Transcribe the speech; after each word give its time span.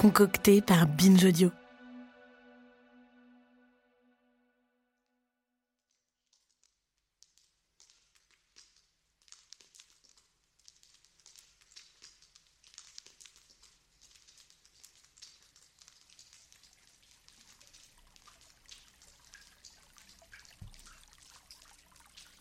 Concocté 0.00 0.62
par 0.62 0.86
Binge. 0.86 1.50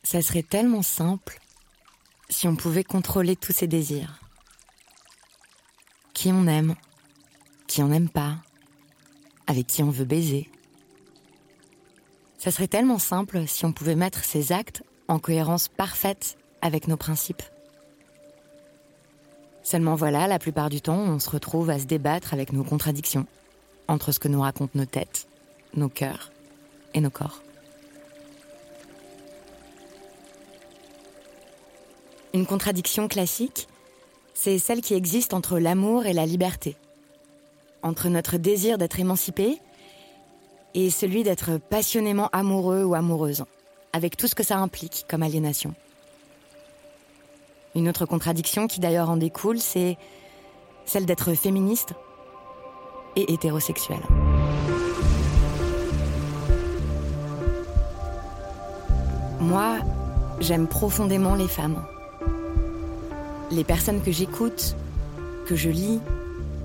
Ça 0.03 0.21
serait 0.21 0.43
tellement 0.43 0.83
simple 0.83 1.39
si 2.29 2.47
on 2.47 2.55
pouvait 2.55 2.83
contrôler 2.83 3.35
tous 3.35 3.51
ses 3.51 3.65
désirs. 3.65 4.19
Qui 6.13 6.31
on 6.31 6.45
aime, 6.45 6.75
qui 7.77 7.83
on 7.83 7.89
n'aime 7.89 8.09
pas, 8.09 8.37
avec 9.45 9.67
qui 9.67 9.83
on 9.83 9.91
veut 9.91 10.03
baiser. 10.03 10.49
Ça 12.39 12.49
serait 12.49 12.67
tellement 12.67 12.97
simple 12.97 13.45
si 13.45 13.65
on 13.65 13.71
pouvait 13.71 13.93
mettre 13.93 14.23
ses 14.25 14.51
actes 14.51 14.81
en 15.07 15.19
cohérence 15.19 15.67
parfaite 15.67 16.39
avec 16.63 16.87
nos 16.87 16.97
principes. 16.97 17.43
Seulement 19.61 19.93
voilà, 19.93 20.25
la 20.25 20.39
plupart 20.39 20.71
du 20.71 20.81
temps, 20.81 20.97
on 20.97 21.19
se 21.19 21.29
retrouve 21.29 21.69
à 21.69 21.77
se 21.77 21.85
débattre 21.85 22.33
avec 22.33 22.51
nos 22.51 22.63
contradictions, 22.63 23.27
entre 23.87 24.11
ce 24.11 24.17
que 24.17 24.27
nous 24.27 24.41
racontent 24.41 24.73
nos 24.73 24.85
têtes, 24.85 25.27
nos 25.75 25.87
cœurs 25.87 26.31
et 26.95 26.99
nos 26.99 27.11
corps. 27.11 27.43
Une 32.33 32.47
contradiction 32.47 33.07
classique, 33.07 33.67
c'est 34.33 34.57
celle 34.57 34.81
qui 34.81 34.95
existe 34.95 35.35
entre 35.35 35.59
l'amour 35.59 36.07
et 36.07 36.13
la 36.13 36.25
liberté, 36.25 36.75
entre 37.83 38.09
notre 38.09 38.37
désir 38.37 38.77
d'être 38.77 38.99
émancipé 38.99 39.59
et 40.73 40.89
celui 40.89 41.23
d'être 41.23 41.57
passionnément 41.57 42.29
amoureux 42.31 42.83
ou 42.83 42.95
amoureuse, 42.95 43.43
avec 43.93 44.17
tout 44.17 44.27
ce 44.27 44.35
que 44.35 44.43
ça 44.43 44.57
implique 44.57 45.05
comme 45.09 45.23
aliénation. 45.23 45.73
Une 47.75 47.89
autre 47.89 48.05
contradiction 48.05 48.67
qui 48.67 48.79
d'ailleurs 48.79 49.09
en 49.09 49.17
découle, 49.17 49.59
c'est 49.59 49.97
celle 50.85 51.05
d'être 51.05 51.33
féministe 51.33 51.93
et 53.15 53.31
hétérosexuelle. 53.33 54.01
Moi, 59.39 59.77
j'aime 60.39 60.67
profondément 60.67 61.35
les 61.35 61.47
femmes. 61.47 61.85
Les 63.51 63.63
personnes 63.63 64.01
que 64.01 64.11
j'écoute, 64.11 64.75
que 65.45 65.55
je 65.55 65.69
lis, 65.69 65.99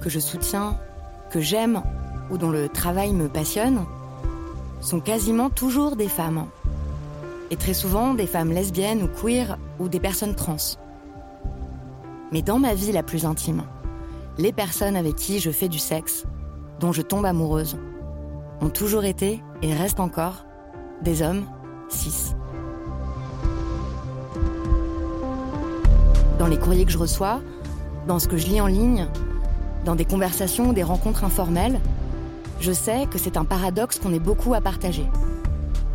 que 0.01 0.11
je 0.11 0.19
soutiens, 0.19 0.79
que 1.33 1.41
j'aime 1.41 1.83
ou 2.31 2.39
dont 2.39 2.51
le 2.51 2.69
travail 2.69 3.13
me 3.13 3.29
passionne, 3.29 3.85
sont 4.81 5.01
quasiment 5.01 5.51
toujours 5.51 5.97
des 5.97 6.09
femmes. 6.09 6.47
Et 7.51 7.57
très 7.57 7.75
souvent 7.75 8.15
des 8.15 8.27
femmes 8.27 8.53
lesbiennes 8.53 9.03
ou 9.03 9.09
queer 9.09 9.59
ou 9.79 9.89
des 9.89 10.01
personnes 10.01 10.35
trans. 10.35 10.77
Mais 12.31 12.42
dans 12.42 12.59
ma 12.59 12.75
vie 12.75 12.92
la 12.92 13.03
plus 13.03 13.27
intime, 13.27 13.63
les 14.39 14.53
personnes 14.53 14.97
avec 14.97 15.17
qui 15.17 15.41
je 15.41 15.51
fais 15.51 15.69
du 15.69 15.79
sexe, 15.79 16.25
dont 16.81 16.92
je 16.92 17.03
tombe 17.03 17.27
amoureuse, 17.27 17.79
ont 18.61 18.71
toujours 18.71 19.05
été 19.05 19.42
et 19.63 19.75
restent 19.75 20.01
encore 20.01 20.47
des 21.03 21.23
hommes 21.23 21.47
cis. 21.89 22.35
dans 26.42 26.48
les 26.48 26.59
courriers 26.59 26.85
que 26.85 26.91
je 26.91 26.98
reçois, 26.98 27.41
dans 28.09 28.19
ce 28.19 28.27
que 28.27 28.37
je 28.37 28.48
lis 28.48 28.61
en 28.61 28.67
ligne, 28.67 29.07
dans 29.85 29.95
des 29.95 30.05
conversations 30.05 30.70
ou 30.70 30.73
des 30.73 30.83
rencontres 30.83 31.25
informelles, 31.25 31.81
je 32.61 32.73
sais 32.73 33.07
que 33.11 33.19
c'est 33.19 33.37
un 33.37 33.45
paradoxe 33.45 33.98
qu'on 33.98 34.13
est 34.13 34.20
beaucoup 34.20 34.55
à 34.55 34.61
partager. 34.61 35.07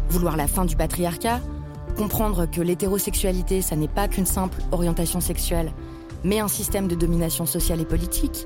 Vouloir 0.10 0.36
la 0.36 0.48
fin 0.48 0.66
du 0.66 0.76
patriarcat, 0.76 1.40
comprendre 1.96 2.46
que 2.46 2.62
l'hétérosexualité, 2.62 3.62
ça 3.62 3.76
n'est 3.76 3.88
pas 3.88 4.08
qu'une 4.08 4.26
simple 4.26 4.62
orientation 4.72 5.22
sexuelle, 5.22 5.72
mais 6.24 6.40
un 6.40 6.48
système 6.48 6.88
de 6.88 6.96
domination 6.96 7.46
sociale 7.46 7.82
et 7.82 7.86
politique, 7.86 8.46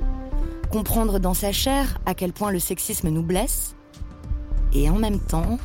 comprendre 0.72 1.20
dans 1.20 1.34
sa 1.34 1.52
chair 1.52 2.00
à 2.06 2.14
quel 2.14 2.34
point 2.34 2.52
le 2.52 2.60
sexisme 2.60 3.10
nous 3.10 3.24
blesse, 3.24 3.76
et 4.74 4.90
en 4.90 4.96
même 4.96 5.20
temps, 5.20 5.58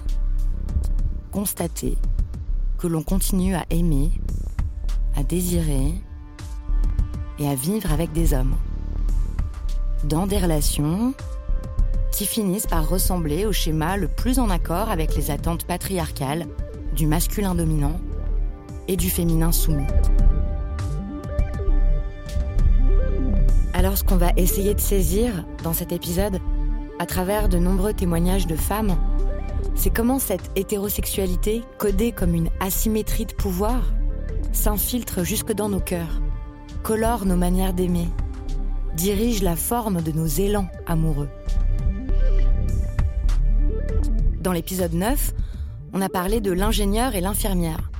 constater 1.31 1.97
que 2.78 2.86
l'on 2.86 3.03
continue 3.03 3.54
à 3.54 3.65
aimer, 3.70 4.10
à 5.16 5.22
désirer, 5.22 5.94
et 7.38 7.48
à 7.48 7.54
vivre 7.54 7.92
avec 7.92 8.12
des 8.12 8.34
hommes. 8.34 8.56
Dans 10.08 10.28
des 10.28 10.38
relations 10.38 11.14
qui 12.12 12.26
finissent 12.26 12.68
par 12.68 12.88
ressembler 12.88 13.44
au 13.44 13.52
schéma 13.52 13.96
le 13.96 14.06
plus 14.06 14.38
en 14.38 14.50
accord 14.50 14.88
avec 14.88 15.16
les 15.16 15.32
attentes 15.32 15.64
patriarcales 15.64 16.46
du 16.94 17.08
masculin 17.08 17.56
dominant 17.56 17.98
et 18.86 18.96
du 18.96 19.10
féminin 19.10 19.50
soumis. 19.50 19.88
Alors 23.74 23.98
ce 23.98 24.04
qu'on 24.04 24.16
va 24.16 24.30
essayer 24.36 24.74
de 24.74 24.80
saisir 24.80 25.44
dans 25.64 25.72
cet 25.72 25.90
épisode, 25.90 26.38
à 27.00 27.06
travers 27.06 27.48
de 27.48 27.58
nombreux 27.58 27.92
témoignages 27.92 28.46
de 28.46 28.54
femmes, 28.54 28.96
c'est 29.74 29.90
comment 29.90 30.20
cette 30.20 30.52
hétérosexualité, 30.54 31.64
codée 31.78 32.12
comme 32.12 32.34
une 32.34 32.50
asymétrie 32.60 33.26
de 33.26 33.34
pouvoir, 33.34 33.92
s'infiltre 34.52 35.24
jusque 35.24 35.52
dans 35.52 35.68
nos 35.68 35.80
cœurs 35.80 36.20
colore 36.86 37.26
nos 37.26 37.36
manières 37.36 37.72
d'aimer, 37.72 38.06
dirige 38.96 39.42
la 39.42 39.56
forme 39.56 40.00
de 40.00 40.10
nos 40.10 40.26
élans 40.26 40.68
amoureux. 40.86 41.28
Dans 44.40 44.52
l'épisode 44.52 44.94
9, 44.94 45.34
on 45.92 46.00
a 46.00 46.08
parlé 46.08 46.40
de 46.40 46.50
l'ingénieur 46.50 47.14
et 47.14 47.20
l'infirmière. 47.20 47.90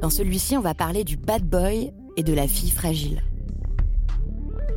Dans 0.00 0.10
celui-ci, 0.10 0.56
on 0.56 0.62
va 0.62 0.74
parler 0.74 1.04
du 1.04 1.16
bad 1.16 1.42
boy 1.42 1.92
et 2.16 2.22
de 2.22 2.32
la 2.32 2.48
fille 2.48 2.70
fragile. 2.70 3.22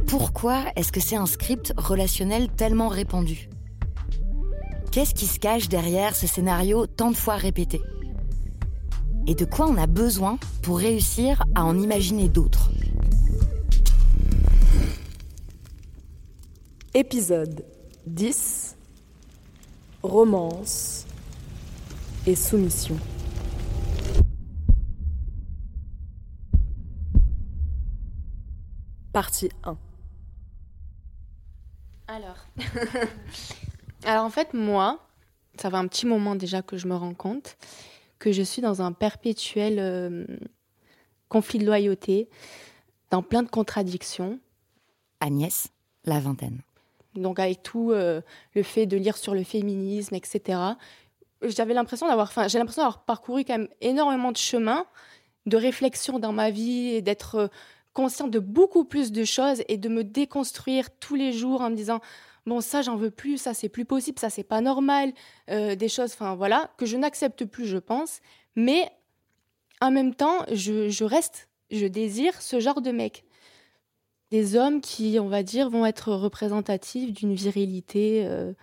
Pourquoi 0.08 0.66
est-ce 0.76 0.92
que 0.92 1.00
c'est 1.00 1.16
un 1.16 1.26
script 1.26 1.74
relationnel 1.78 2.50
tellement 2.50 2.90
répandu? 2.90 3.50
Qu'est-ce 4.92 5.14
qui 5.14 5.26
se 5.26 5.40
cache 5.40 5.70
derrière 5.70 6.16
ce 6.16 6.28
scénario 6.28 6.86
tant 6.86 7.12
de 7.12 7.16
fois 7.16 7.36
répété? 7.36 7.82
Et 9.26 9.36
de 9.36 9.46
quoi 9.46 9.68
on 9.68 9.78
a 9.78 9.88
besoin 9.88 10.38
pour 10.64 10.80
réussir 10.80 11.44
à 11.56 11.64
en 11.64 11.78
imaginer 11.78 12.28
d'autres? 12.28 12.72
Épisode 16.96 17.66
10 18.08 18.76
Romance 20.02 21.06
et 22.26 22.36
soumission. 22.36 22.98
Partie 29.14 29.50
1 29.64 29.78
Alors. 32.08 32.48
Alors 34.04 34.26
en 34.26 34.32
fait, 34.32 34.56
moi, 34.56 35.08
ça 35.62 35.70
fait 35.70 35.76
un 35.76 35.88
petit 35.88 36.08
moment 36.08 36.36
déjà 36.36 36.64
que 36.64 36.76
je 36.76 36.88
me 36.88 36.96
rends 36.96 37.14
compte 37.14 37.56
que 38.18 38.32
je 38.32 38.42
suis 38.42 38.64
dans 38.64 38.82
un 38.82 38.94
perpétuel 38.94 39.78
euh, 39.78 40.26
conflit 41.28 41.60
de 41.60 41.68
loyauté, 41.68 42.30
dans 43.12 43.22
plein 43.22 43.44
de 43.44 43.50
contradictions. 43.50 44.40
Agnès, 45.20 45.68
la 46.06 46.20
vingtaine 46.20 46.64
donc 47.22 47.40
avec 47.40 47.64
tout 47.64 47.92
euh, 47.92 48.22
le 48.54 48.64
fait 48.64 48.86
de 48.86 48.98
lire 48.98 49.18
sur 49.18 49.34
le 49.34 49.44
féminisme, 49.44 50.16
etc. 50.16 50.60
J'avais 51.42 51.74
l'impression 51.74 52.08
d'avoir, 52.08 52.28
enfin, 52.28 52.48
j'ai 52.48 52.58
l'impression 52.58 52.82
d'avoir 52.82 53.06
parcouru 53.06 53.46
quand 53.46 53.58
même 53.58 53.70
énormément 53.82 54.32
de 54.32 54.38
chemin, 54.38 54.86
de 55.46 55.58
réflexion 55.58 56.20
dans 56.20 56.34
ma 56.34 56.50
vie 56.50 56.90
et 56.90 57.02
d'être 57.02 57.36
euh, 57.36 57.48
consciente 57.94 58.32
de 58.32 58.40
beaucoup 58.40 58.86
plus 58.86 59.12
de 59.12 59.24
choses 59.24 59.64
et 59.68 59.78
de 59.78 59.90
me 59.90 60.04
déconstruire 60.04 60.90
tous 61.00 61.16
les 61.16 61.34
jours 61.34 61.62
en 61.62 61.70
me 61.70 61.76
disant 61.76 62.00
bon 62.46 62.62
ça 62.62 62.82
j'en 62.82 62.96
veux 62.96 63.12
plus, 63.12 63.38
ça 63.38 63.54
c'est 63.54 63.70
plus 63.70 63.86
possible, 63.86 64.20
ça 64.20 64.30
c'est 64.30 64.44
pas 64.44 64.62
normal, 64.62 65.14
euh, 65.50 65.76
des 65.76 65.90
choses, 65.90 66.14
enfin 66.14 66.36
voilà, 66.36 66.72
que 66.78 66.86
je 66.86 66.98
n'accepte 66.98 67.46
plus, 67.46 67.66
je 67.66 67.78
pense, 67.78 68.20
mais 68.56 68.90
en 69.82 69.92
même 69.92 70.14
temps, 70.14 70.46
je, 70.52 71.04
reste, 71.04 71.48
je 71.72 71.86
désire 71.86 72.42
ce 72.42 72.60
genre 72.60 72.82
de 72.82 72.92
mec. 72.92 73.24
Des 74.32 74.56
hommes 74.56 74.82
qui, 74.82 75.18
on 75.20 75.28
va 75.28 75.44
dire, 75.44 75.70
vont 75.70 75.86
être 75.86 76.14
représentatifs 76.14 77.14
d'une 77.14 77.34
virilité 77.34 78.26
euh, 78.26 78.54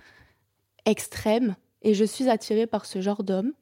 extrême. 0.84 1.56
Et 1.82 1.94
je 1.94 2.04
suis 2.04 2.28
attirée 2.28 2.66
par 2.66 2.86
ce 2.86 3.00
genre 3.00 3.24
d'homme. 3.24 3.52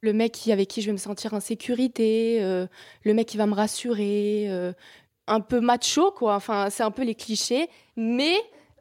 Le 0.00 0.12
mec 0.12 0.48
avec 0.48 0.68
qui 0.68 0.82
je 0.82 0.86
vais 0.86 0.92
me 0.92 0.98
sentir 0.98 1.32
en 1.32 1.40
sécurité, 1.40 2.42
euh, 2.42 2.66
le 3.04 3.14
mec 3.14 3.28
qui 3.28 3.36
va 3.36 3.46
me 3.46 3.54
rassurer, 3.54 4.46
euh, 4.48 4.72
un 5.28 5.40
peu 5.40 5.60
macho, 5.60 6.10
quoi. 6.10 6.34
Enfin, 6.34 6.70
c'est 6.70 6.82
un 6.82 6.90
peu 6.90 7.04
les 7.04 7.14
clichés, 7.14 7.68
mais 7.96 8.34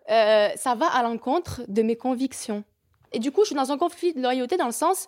ça 0.07 0.75
va 0.75 0.88
à 0.88 1.03
l'encontre 1.03 1.61
de 1.69 1.81
mes 1.83 1.95
convictions. 1.95 2.65
Et 3.13 3.19
du 3.19 3.31
coup, 3.31 3.41
je 3.41 3.47
suis 3.47 3.55
dans 3.55 3.71
un 3.71 3.77
conflit 3.77 4.13
de 4.13 4.21
loyauté 4.21 4.57
dans 4.57 4.65
le 4.65 4.73
sens, 4.73 5.07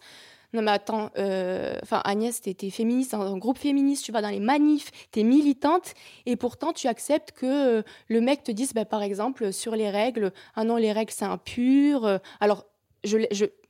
non 0.53 0.61
mais 0.61 0.71
attends, 0.71 1.09
euh, 1.17 1.77
enfin 1.81 2.01
Agnès, 2.05 2.39
t'es 2.39 2.69
féministe 2.69 3.11
dans 3.11 3.21
un 3.21 3.37
groupe 3.37 3.57
féministe, 3.57 4.05
tu 4.05 4.11
vas 4.11 4.21
dans 4.21 4.29
les 4.29 4.39
manifs, 4.39 4.91
t'es 5.11 5.23
militante, 5.23 5.95
et 6.25 6.35
pourtant 6.35 6.73
tu 6.73 6.87
acceptes 6.87 7.31
que 7.31 7.45
euh, 7.79 7.81
le 8.07 8.21
mec 8.21 8.43
te 8.43 8.51
dise, 8.51 8.73
bah, 8.73 8.85
par 8.85 9.01
exemple, 9.01 9.51
sur 9.51 9.75
les 9.75 9.89
règles, 9.89 10.31
ah 10.55 10.63
non, 10.63 10.77
les 10.77 10.91
règles 10.91 11.11
c'est 11.11 11.25
impur. 11.25 12.05
Euh, 12.05 12.17
alors, 12.39 12.65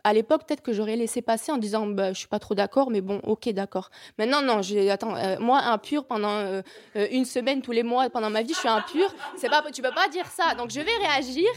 à 0.03 0.13
l'époque, 0.13 0.45
peut-être 0.45 0.61
que 0.61 0.73
j'aurais 0.73 0.95
laissé 0.95 1.23
passer 1.23 1.51
en 1.51 1.57
disant, 1.57 1.87
bah, 1.87 2.13
je 2.13 2.19
suis 2.19 2.27
pas 2.27 2.37
trop 2.37 2.53
d'accord, 2.53 2.91
mais 2.91 3.01
bon, 3.01 3.19
ok, 3.23 3.49
d'accord. 3.49 3.89
Maintenant, 4.19 4.43
non, 4.43 4.61
j'ai, 4.61 4.91
attends, 4.91 5.15
moi, 5.39 5.59
impur 5.59 6.05
pendant 6.05 6.61
une 6.93 7.25
semaine, 7.25 7.63
tous 7.63 7.71
les 7.71 7.81
mois, 7.81 8.07
pendant 8.11 8.29
ma 8.29 8.43
vie, 8.43 8.53
je 8.53 8.59
suis 8.59 8.69
impur. 8.69 9.11
C'est 9.37 9.49
pas, 9.49 9.63
tu 9.73 9.81
peux 9.81 9.89
pas 9.89 10.07
dire 10.09 10.27
ça. 10.27 10.53
Donc, 10.53 10.69
je 10.69 10.81
vais 10.81 10.95
réagir, 11.07 11.49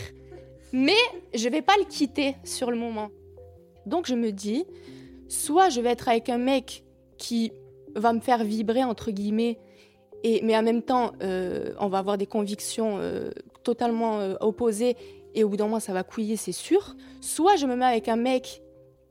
mais 0.73 0.97
je 1.35 1.51
vais 1.51 1.61
pas 1.61 1.75
le 1.77 1.85
quitter 1.85 2.37
sur 2.45 2.71
le 2.71 2.79
moment. 2.79 3.11
Donc, 3.85 4.07
je 4.07 4.15
me 4.15 4.33
dis, 4.33 4.65
soit 5.29 5.69
je 5.69 5.81
vais 5.81 5.91
être 5.91 6.09
avec 6.09 6.29
un 6.29 6.39
mec 6.39 6.85
qui 7.19 7.53
va 7.95 8.13
me 8.13 8.21
faire 8.21 8.45
vibrer, 8.45 8.85
entre 8.85 9.11
guillemets, 9.11 9.59
et, 10.23 10.41
mais 10.43 10.57
en 10.57 10.63
même 10.63 10.83
temps, 10.83 11.13
euh, 11.23 11.73
on 11.79 11.89
va 11.89 11.99
avoir 11.99 12.19
des 12.19 12.27
convictions 12.27 12.99
euh, 12.99 13.31
totalement 13.63 14.21
euh, 14.21 14.35
opposées, 14.41 14.97
et 15.35 15.45
au 15.45 15.49
bout 15.49 15.57
d'un 15.57 15.65
moment, 15.65 15.81
ça 15.81 15.93
va 15.93 16.03
couiller, 16.03 16.37
c'est 16.37 16.53
sûr. 16.53 16.97
Soit 17.21 17.57
je 17.57 17.67
me 17.67 17.77
mets 17.77 17.85
avec 17.85 18.09
un 18.09 18.17
mec 18.17 18.63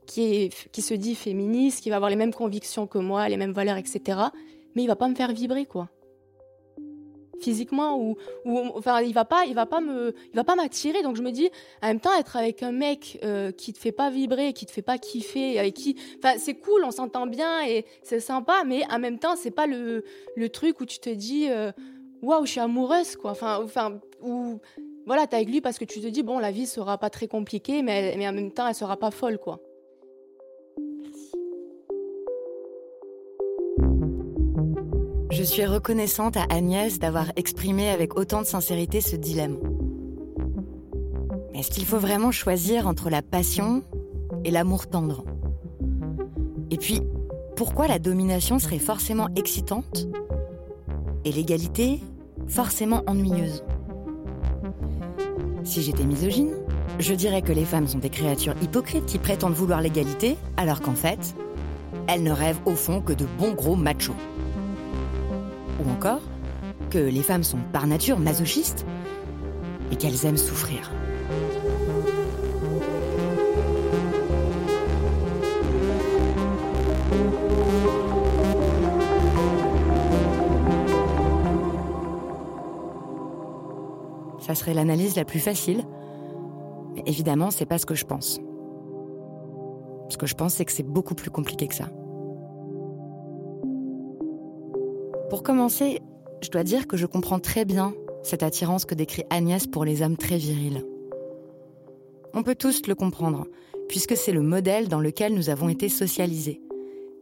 qui, 0.06 0.50
qui 0.72 0.82
se 0.82 0.94
dit 0.94 1.14
féministe, 1.14 1.82
qui 1.82 1.90
va 1.90 1.96
avoir 1.96 2.10
les 2.10 2.16
mêmes 2.16 2.34
convictions 2.34 2.86
que 2.86 2.98
moi, 2.98 3.28
les 3.28 3.36
mêmes 3.36 3.52
valeurs, 3.52 3.76
etc., 3.76 4.20
mais 4.74 4.82
il 4.82 4.86
va 4.86 4.96
pas 4.96 5.08
me 5.08 5.14
faire 5.14 5.32
vibrer, 5.32 5.66
quoi 5.66 5.88
physiquement 7.40 7.98
ou, 7.98 8.16
enfin 8.44 9.00
il 9.00 9.12
va 9.12 9.24
pas 9.24 9.44
il 9.46 9.54
va 9.54 9.66
pas 9.66 9.80
me 9.80 10.14
il 10.32 10.36
va 10.36 10.44
pas 10.44 10.54
m'attirer. 10.54 11.02
Donc 11.02 11.16
je 11.16 11.22
me 11.22 11.30
dis 11.30 11.50
en 11.82 11.88
même 11.88 12.00
temps 12.00 12.14
être 12.18 12.36
avec 12.36 12.62
un 12.62 12.72
mec 12.72 13.18
euh, 13.24 13.52
qui 13.52 13.72
te 13.72 13.78
fait 13.78 13.92
pas 13.92 14.10
vibrer 14.10 14.52
qui 14.52 14.66
te 14.66 14.70
fait 14.70 14.82
pas 14.82 14.98
kiffer 14.98 15.58
avec 15.58 15.74
qui 15.74 15.96
enfin 16.18 16.34
c'est 16.38 16.54
cool 16.54 16.84
on 16.84 16.90
s'entend 16.90 17.26
bien 17.26 17.64
et 17.66 17.84
c'est 18.02 18.20
sympa 18.20 18.62
mais 18.66 18.82
en 18.90 18.98
même 18.98 19.18
temps 19.18 19.36
c'est 19.36 19.50
pas 19.50 19.66
le, 19.66 20.04
le 20.36 20.48
truc 20.48 20.80
où 20.80 20.86
tu 20.86 20.98
te 20.98 21.10
dis 21.10 21.48
euh, 21.50 21.72
waouh 22.22 22.46
je 22.46 22.52
suis 22.52 22.60
amoureuse 22.60 23.16
quoi. 23.16 23.32
Enfin 23.32 23.60
enfin 23.62 24.00
ou 24.22 24.58
voilà 25.06 25.26
t'es 25.26 25.36
avec 25.36 25.48
lui 25.48 25.60
parce 25.60 25.78
que 25.78 25.84
tu 25.84 26.00
te 26.00 26.06
dis 26.06 26.22
bon 26.22 26.38
la 26.38 26.50
vie 26.50 26.66
sera 26.66 26.98
pas 26.98 27.10
très 27.10 27.28
compliquée 27.28 27.82
mais 27.82 28.14
mais 28.16 28.26
en 28.28 28.32
même 28.32 28.52
temps 28.52 28.66
elle 28.66 28.74
sera 28.74 28.96
pas 28.96 29.10
folle 29.10 29.38
quoi 29.38 29.60
suis 35.46 35.64
reconnaissante 35.64 36.36
à 36.36 36.44
Agnès 36.50 36.98
d'avoir 36.98 37.30
exprimé 37.36 37.88
avec 37.88 38.18
autant 38.18 38.40
de 38.40 38.46
sincérité 38.46 39.00
ce 39.00 39.14
dilemme. 39.16 39.56
Est-ce 41.54 41.70
qu'il 41.70 41.86
faut 41.86 41.98
vraiment 41.98 42.32
choisir 42.32 42.86
entre 42.88 43.10
la 43.10 43.22
passion 43.22 43.82
et 44.44 44.50
l'amour 44.50 44.88
tendre? 44.88 45.24
Et 46.70 46.76
puis, 46.76 47.00
pourquoi 47.54 47.86
la 47.86 47.98
domination 47.98 48.58
serait 48.58 48.80
forcément 48.80 49.28
excitante 49.36 50.08
et 51.24 51.30
l'égalité 51.30 52.00
forcément 52.48 53.02
ennuyeuse? 53.06 53.64
Si 55.62 55.80
j'étais 55.82 56.04
misogyne, 56.04 56.54
je 56.98 57.14
dirais 57.14 57.42
que 57.42 57.52
les 57.52 57.64
femmes 57.64 57.86
sont 57.86 57.98
des 57.98 58.10
créatures 58.10 58.54
hypocrites 58.62 59.06
qui 59.06 59.18
prétendent 59.18 59.54
vouloir 59.54 59.80
l'égalité, 59.80 60.36
alors 60.56 60.80
qu'en 60.80 60.94
fait, 60.94 61.34
elles 62.08 62.22
ne 62.22 62.32
rêvent 62.32 62.60
au 62.66 62.74
fond 62.74 63.00
que 63.00 63.12
de 63.12 63.26
bons 63.38 63.54
gros 63.54 63.76
machos 63.76 64.16
ou 65.84 65.90
encore 65.90 66.20
que 66.90 66.98
les 66.98 67.22
femmes 67.22 67.44
sont 67.44 67.58
par 67.72 67.86
nature 67.86 68.18
masochistes 68.18 68.86
et 69.90 69.96
qu'elles 69.96 70.26
aiment 70.26 70.36
souffrir. 70.36 70.90
Ça 84.40 84.54
serait 84.54 84.74
l'analyse 84.74 85.16
la 85.16 85.24
plus 85.24 85.40
facile, 85.40 85.82
mais 86.94 87.02
évidemment, 87.06 87.50
c'est 87.50 87.66
pas 87.66 87.78
ce 87.78 87.86
que 87.86 87.96
je 87.96 88.04
pense. 88.04 88.40
Ce 90.08 90.16
que 90.16 90.26
je 90.26 90.34
pense, 90.34 90.54
c'est 90.54 90.64
que 90.64 90.70
c'est 90.70 90.84
beaucoup 90.84 91.16
plus 91.16 91.30
compliqué 91.30 91.66
que 91.66 91.74
ça. 91.74 91.88
Pour 95.28 95.42
commencer, 95.42 96.00
je 96.40 96.50
dois 96.50 96.62
dire 96.62 96.86
que 96.86 96.96
je 96.96 97.06
comprends 97.06 97.40
très 97.40 97.64
bien 97.64 97.94
cette 98.22 98.44
attirance 98.44 98.84
que 98.84 98.94
décrit 98.94 99.24
Agnès 99.30 99.66
pour 99.66 99.84
les 99.84 100.02
hommes 100.02 100.16
très 100.16 100.36
virils. 100.36 100.84
On 102.32 102.44
peut 102.44 102.54
tous 102.54 102.86
le 102.86 102.94
comprendre, 102.94 103.46
puisque 103.88 104.16
c'est 104.16 104.32
le 104.32 104.42
modèle 104.42 104.88
dans 104.88 105.00
lequel 105.00 105.34
nous 105.34 105.50
avons 105.50 105.68
été 105.68 105.88
socialisés. 105.88 106.60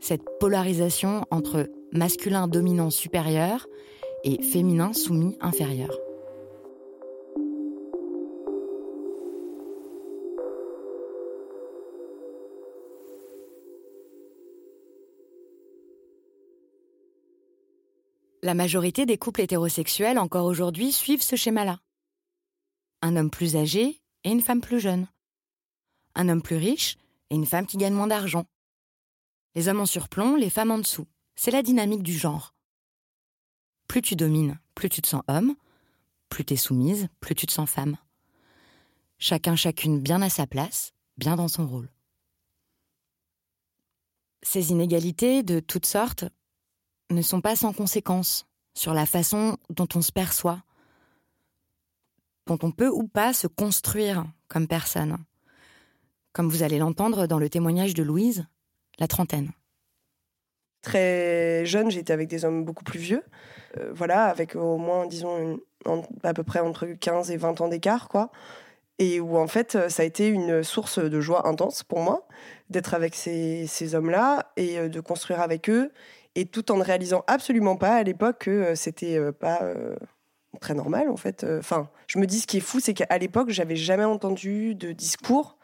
Cette 0.01 0.25
polarisation 0.39 1.25
entre 1.31 1.71
masculin 1.93 2.47
dominant 2.47 2.91
supérieur 2.91 3.67
et 4.23 4.43
féminin 4.43 4.93
soumis 4.93 5.39
inférieur. 5.41 5.99
La 18.45 18.53
majorité 18.53 19.07
des 19.07 19.17
couples 19.17 19.41
hétérosexuels 19.41 20.19
encore 20.19 20.45
aujourd'hui 20.45 20.93
suivent 20.93 21.23
ce 21.23 21.35
schéma-là. 21.35 21.81
Un 23.01 23.17
homme 23.17 23.31
plus 23.31 23.57
âgé 23.57 24.03
et 24.23 24.31
une 24.31 24.43
femme 24.43 24.61
plus 24.61 24.81
jeune. 24.81 25.09
Un 26.15 26.29
homme 26.29 26.43
plus 26.43 26.57
riche 26.59 26.99
et 27.31 27.37
une 27.37 27.47
femme 27.47 27.65
qui 27.65 27.79
gagne 27.79 27.95
moins 27.95 28.07
d'argent. 28.07 28.45
Les 29.55 29.69
hommes 29.69 29.81
en 29.81 29.87
surplomb, 29.87 30.37
les 30.37 30.51
femmes 30.51 30.73
en 30.73 30.77
dessous. 30.77 31.07
C'est 31.37 31.53
la 31.53 31.63
dynamique 31.63 32.03
du 32.03 32.13
genre. 32.13 32.55
Plus 33.89 34.03
tu 34.03 34.15
domines, 34.15 34.61
plus 34.75 34.91
tu 34.91 35.01
te 35.01 35.09
sens 35.09 35.23
homme, 35.27 35.55
plus 36.29 36.45
t'es 36.45 36.57
soumise, 36.57 37.09
plus 37.21 37.35
tu 37.35 37.47
te 37.47 37.53
sens 37.53 37.71
femme. 37.71 37.97
Chacun 39.17 39.57
chacune 39.57 40.01
bien 40.01 40.21
à 40.21 40.29
sa 40.29 40.47
place, 40.47 40.93
bien 41.17 41.37
dans 41.37 41.49
son 41.49 41.67
rôle. 41.67 41.91
Ces 44.43 44.71
inégalités 44.71 45.43
de 45.43 45.61
toutes 45.61 45.87
sortes 45.87 46.27
ne 47.11 47.23
sont 47.23 47.41
pas 47.41 47.57
sans 47.57 47.73
conséquences 47.73 48.47
sur 48.75 48.95
la 48.95 49.07
façon 49.07 49.57
dont 49.71 49.89
on 49.95 50.03
se 50.03 50.13
perçoit, 50.13 50.63
dont 52.47 52.59
on 52.63 52.73
peut 52.73 52.89
ou 52.89 53.07
pas 53.07 53.33
se 53.33 53.47
construire 53.47 54.25
comme 54.49 54.67
personne, 54.67 55.17
comme 56.33 56.49
vous 56.49 56.63
allez 56.63 56.79
l'entendre 56.79 57.27
dans 57.27 57.39
le 57.39 57.49
témoignage 57.49 57.95
de 57.95 58.03
Louise, 58.03 58.47
la 58.99 59.09
trentaine. 59.09 59.51
Très 60.83 61.65
jeune, 61.65 61.91
j'étais 61.91 62.13
avec 62.13 62.29
des 62.29 62.45
hommes 62.45 62.65
beaucoup 62.65 62.85
plus 62.85 62.99
vieux, 62.99 63.23
euh, 63.79 63.91
voilà, 63.95 64.25
avec 64.25 64.55
au 64.55 64.77
moins, 64.77 65.07
disons, 65.07 65.59
à 66.23 66.35
peu 66.35 66.43
près 66.43 66.61
entre 66.61 66.87
15 66.87 67.31
et 67.31 67.37
20 67.37 67.61
ans 67.63 67.69
d'écart, 67.69 68.09
quoi. 68.09 68.31
Et 68.99 69.21
où 69.21 69.37
en 69.37 69.49
fait, 69.49 69.89
ça 69.89 70.03
a 70.03 70.07
été 70.07 70.29
une 70.29 70.63
source 70.63 70.99
de 70.99 71.21
joie 71.21 71.49
intense 71.49 71.83
pour 71.83 72.01
moi 72.01 72.29
d'être 72.71 72.95
avec 72.95 73.15
ces, 73.15 73.67
ces 73.67 73.95
hommes-là 73.95 74.53
et 74.57 74.79
euh, 74.79 74.89
de 74.89 75.01
construire 75.01 75.41
avec 75.41 75.69
eux 75.69 75.93
et 76.35 76.47
tout 76.47 76.73
en 76.73 76.77
ne 76.77 76.83
réalisant 76.83 77.25
absolument 77.27 77.77
pas 77.77 77.97
à 77.97 78.03
l'époque 78.03 78.39
que 78.41 78.51
euh, 78.51 78.75
c'était 78.75 79.17
euh, 79.17 79.33
pas 79.33 79.61
très 80.61 80.75
normal 80.75 81.11
en 81.11 81.17
fait. 81.17 81.45
Enfin, 81.59 81.91
je 82.07 82.19
me 82.19 82.27
dis 82.27 82.41
ce 82.41 82.47
qui 82.47 82.59
est 82.59 82.61
fou, 82.61 82.79
c'est 82.79 82.95
qu'à 82.95 83.19
l'époque, 83.19 83.51
j'avais 83.51 83.77
jamais 83.77 84.05
entendu 84.05 84.75
de 84.75 84.93
discours 84.93 85.59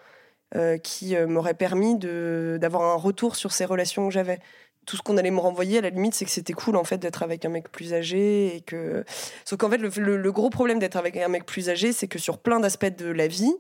qui 0.83 1.17
m'aurait 1.29 1.55
permis 1.55 1.97
d'avoir 1.97 2.83
un 2.83 2.97
retour 2.97 3.37
sur 3.37 3.53
ces 3.53 3.65
relations 3.65 4.09
que 4.09 4.13
j'avais. 4.13 4.41
Tout 4.91 4.97
ce 4.97 5.03
qu'on 5.03 5.17
allait 5.19 5.31
me 5.31 5.39
renvoyer, 5.39 5.79
à 5.79 5.83
la 5.83 5.91
limite, 5.91 6.15
c'est 6.15 6.25
que 6.25 6.33
c'était 6.33 6.53
cool 6.53 6.75
en 6.75 6.83
fait 6.83 6.99
d'être 6.99 7.23
avec 7.23 7.45
un 7.45 7.49
mec 7.49 7.71
plus 7.71 7.95
âgé 7.95 8.57
et 8.57 8.61
que. 8.61 9.05
Sauf 9.45 9.57
qu'en 9.57 9.71
fait, 9.71 9.77
le, 9.77 10.33
gros 10.33 10.51
problème 10.51 10.81
d'être 10.81 10.97
avec 10.97 11.17
un 11.17 11.29
mec 11.29 11.47
plus 11.47 11.69
âgé, 11.69 11.93
c'est 11.93 12.09
que 12.09 12.19
sur 12.19 12.39
plein 12.39 12.59
d'aspects 12.59 12.97
de 12.97 13.07
la 13.07 13.29
vie, 13.29 13.55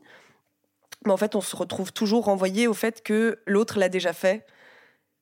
mais 1.06 1.12
en 1.12 1.16
fait, 1.16 1.37
on 1.37 1.40
se 1.40 1.54
retrouve 1.54 1.92
toujours 1.92 2.25
renvoyé 2.25 2.66
au 2.66 2.75
fait 2.75 3.04
que 3.04 3.38
l'autre 3.46 3.78
l'a 3.78 3.88
déjà 3.88 4.12
fait 4.12 4.44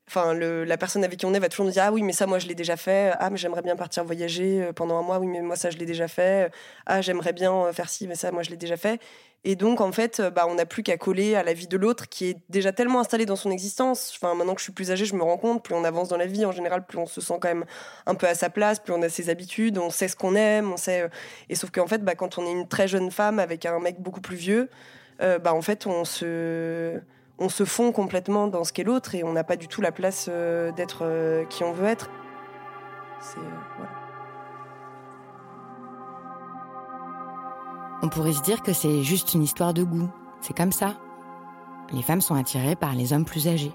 Enfin, 0.09 0.33
la 0.33 0.79
personne 0.79 1.05
avec 1.05 1.19
qui 1.19 1.27
on 1.27 1.35
est 1.35 1.39
va 1.39 1.51
toujours 1.51 1.67
nous 1.67 1.73
dire 1.73 1.85
Ah 1.87 1.93
oui, 1.93 2.01
mais 2.01 2.15
ça, 2.15 2.27
moi, 2.27 2.39
je 2.39 2.47
l'ai 2.47 2.55
déjà 2.55 2.79
fait. 2.79 3.13
Ah, 3.19 3.29
mais 3.29 3.37
j'aimerais 3.37 3.61
bien 3.61 3.77
partir 3.77 4.05
voyager 4.05 4.63
euh, 4.63 4.73
pendant 4.73 4.99
un 4.99 5.03
mois. 5.03 5.19
Oui, 5.19 5.27
mais 5.27 5.43
moi, 5.43 5.55
ça, 5.55 5.69
je 5.69 5.77
l'ai 5.77 5.85
déjà 5.85 6.09
fait. 6.09 6.51
Ah, 6.87 7.03
j'aimerais 7.03 7.35
bien 7.35 7.53
euh, 7.53 7.73
faire 7.75 7.91
ci, 7.91 8.09
mais 8.09 8.15
ça, 8.15 8.33
moi, 8.33 8.43
je 8.43 8.49
l'ai 8.49 8.57
déjà 8.57 8.79
fait. 8.79 9.03
Et 9.45 9.55
donc, 9.55 9.83
en 9.83 9.93
fait, 9.93 10.21
euh, 10.21 10.31
bah, 10.31 10.47
on 10.49 10.55
n'a 10.55 10.65
plus 10.65 10.83
qu'à 10.83 10.97
coller 10.97 11.35
à 11.35 11.43
la 11.43 11.53
vie 11.53 11.69
de 11.69 11.77
l'autre 11.77 12.09
qui 12.09 12.25
est 12.25 12.39
déjà 12.49 12.73
tellement 12.73 13.01
installée 13.01 13.27
dans 13.27 13.37
son 13.37 13.51
existence. 13.51 14.15
Enfin, 14.17 14.35
maintenant 14.35 14.55
que 14.55 14.61
je 14.61 14.65
suis 14.65 14.73
plus 14.73 14.91
âgée, 14.91 15.05
je 15.05 15.15
me 15.15 15.23
rends 15.23 15.37
compte, 15.37 15.63
plus 15.63 15.75
on 15.75 15.85
avance 15.85 16.09
dans 16.09 16.17
la 16.17 16.27
vie, 16.27 16.47
en 16.47 16.53
général, 16.53 16.87
plus 16.87 16.97
on 16.97 17.07
se 17.07 17.21
sent 17.21 17.37
quand 17.43 17.49
même 17.49 17.67
un 18.07 18.15
peu 18.15 18.27
à 18.27 18.35
sa 18.35 18.49
place, 18.49 18.81
plus 18.81 18.95
on 18.95 19.03
a 19.03 19.11
ses 19.11 19.29
habitudes, 19.29 19.77
on 19.77 19.91
sait 19.91 20.09
ce 20.09 20.17
qu'on 20.17 20.35
aime, 20.37 20.73
on 20.73 20.79
sait. 20.79 21.11
Et 21.51 21.55
sauf 21.55 21.71
qu'en 21.71 21.87
fait, 21.87 22.03
bah, 22.03 22.15
quand 22.15 22.39
on 22.39 22.47
est 22.47 22.53
une 22.53 22.67
très 22.67 22.89
jeune 22.89 23.11
femme 23.11 23.39
avec 23.39 23.67
un 23.67 23.79
mec 23.79 24.01
beaucoup 24.01 24.23
plus 24.23 24.37
vieux, 24.37 24.71
bah, 25.21 25.53
en 25.53 25.61
fait, 25.63 25.87
on 25.87 26.05
se 26.07 26.99
on 27.39 27.49
se 27.49 27.65
fond 27.65 27.93
complètement 27.93 28.49
dans 28.49 28.65
ce 28.65 28.73
qu'est 28.73 28.85
l'autre 28.85 29.15
et 29.15 29.23
on 29.23 29.33
n'a 29.33 29.45
pas 29.45 29.57
du 29.57 29.69
tout 29.69 29.81
la 29.81 29.93
place 29.93 30.27
euh, 30.29 30.73
d'être 30.73 31.01
euh, 31.03 31.45
qui 31.45 31.63
on 31.65 31.73
veut 31.73 31.87
être. 31.87 32.11
C'est 33.21 33.39
euh, 33.39 33.85
On 38.03 38.09
pourrait 38.09 38.33
se 38.33 38.43
dire 38.43 38.63
que 38.63 38.73
c'est 38.73 39.03
juste 39.03 39.35
une 39.35 39.43
histoire 39.43 39.75
de 39.75 39.83
goût. 39.83 40.09
C'est 40.41 40.57
comme 40.57 40.73
ça. 40.73 40.95
Les 41.93 42.03
femmes 42.03 42.21
sont 42.21 42.35
attirées 42.35 42.77
par 42.77 42.95
les 42.95 43.13
hommes 43.13 43.25
plus 43.25 43.49
âgés. 43.49 43.75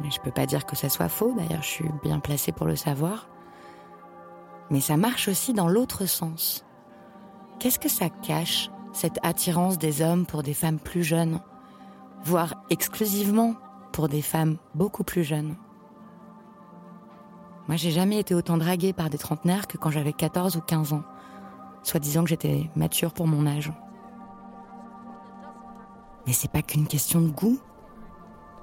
Mais 0.00 0.10
je 0.10 0.20
peux 0.20 0.30
pas 0.30 0.46
dire 0.46 0.66
que 0.66 0.76
ça 0.76 0.88
soit 0.88 1.08
faux, 1.08 1.32
d'ailleurs 1.36 1.62
je 1.62 1.68
suis 1.68 1.90
bien 2.02 2.18
placée 2.18 2.52
pour 2.52 2.66
le 2.66 2.76
savoir. 2.76 3.28
Mais 4.70 4.80
ça 4.80 4.96
marche 4.96 5.28
aussi 5.28 5.52
dans 5.52 5.68
l'autre 5.68 6.06
sens. 6.06 6.64
Qu'est-ce 7.60 7.78
que 7.78 7.88
ça 7.88 8.08
cache, 8.08 8.70
cette 8.92 9.18
attirance 9.22 9.78
des 9.78 10.02
hommes 10.02 10.26
pour 10.26 10.42
des 10.42 10.54
femmes 10.54 10.80
plus 10.80 11.04
jeunes? 11.04 11.40
Voire 12.24 12.54
exclusivement 12.70 13.54
pour 13.92 14.08
des 14.08 14.22
femmes 14.22 14.56
beaucoup 14.74 15.04
plus 15.04 15.24
jeunes. 15.24 15.54
Moi, 17.68 17.76
j'ai 17.76 17.90
jamais 17.90 18.18
été 18.18 18.34
autant 18.34 18.58
draguée 18.58 18.92
par 18.92 19.08
des 19.08 19.18
trentenaires 19.18 19.66
que 19.66 19.78
quand 19.78 19.90
j'avais 19.90 20.12
14 20.12 20.56
ou 20.56 20.60
15 20.60 20.92
ans, 20.92 21.04
soit 21.82 22.00
disant 22.00 22.24
que 22.24 22.30
j'étais 22.30 22.68
mature 22.76 23.12
pour 23.12 23.26
mon 23.26 23.46
âge. 23.46 23.72
Mais 26.26 26.32
c'est 26.32 26.50
pas 26.50 26.62
qu'une 26.62 26.86
question 26.86 27.20
de 27.20 27.28
goût. 27.28 27.58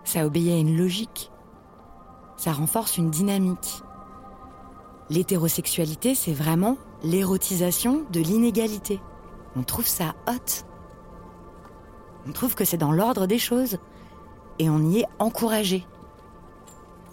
Ça 0.04 0.26
obéit 0.26 0.52
à 0.52 0.58
une 0.58 0.78
logique. 0.78 1.32
Ça 2.38 2.52
renforce 2.52 2.98
une 2.98 3.12
dynamique. 3.12 3.84
L'hétérosexualité, 5.10 6.16
c'est 6.16 6.34
vraiment 6.34 6.78
l'érotisation 7.04 8.04
de 8.12 8.20
l'inégalité. 8.20 9.00
On 9.56 9.64
trouve 9.64 9.88
ça 9.88 10.16
hot. 10.28 10.66
On 12.28 12.32
trouve 12.32 12.56
que 12.56 12.66
c'est 12.66 12.78
dans 12.78 12.92
l'ordre 12.92 13.26
des 13.26 13.40
choses 13.40 13.78
et 14.60 14.70
on 14.70 14.92
y 14.92 15.00
est 15.00 15.08
encouragé. 15.20 15.86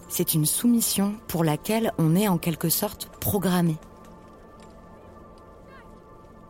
C'est 0.08 0.34
une 0.34 0.46
soumission 0.46 1.14
pour 1.28 1.44
laquelle 1.44 1.92
on 1.98 2.16
est 2.16 2.28
en 2.28 2.38
quelque 2.38 2.68
sorte 2.68 3.08
programmé. 3.20 3.76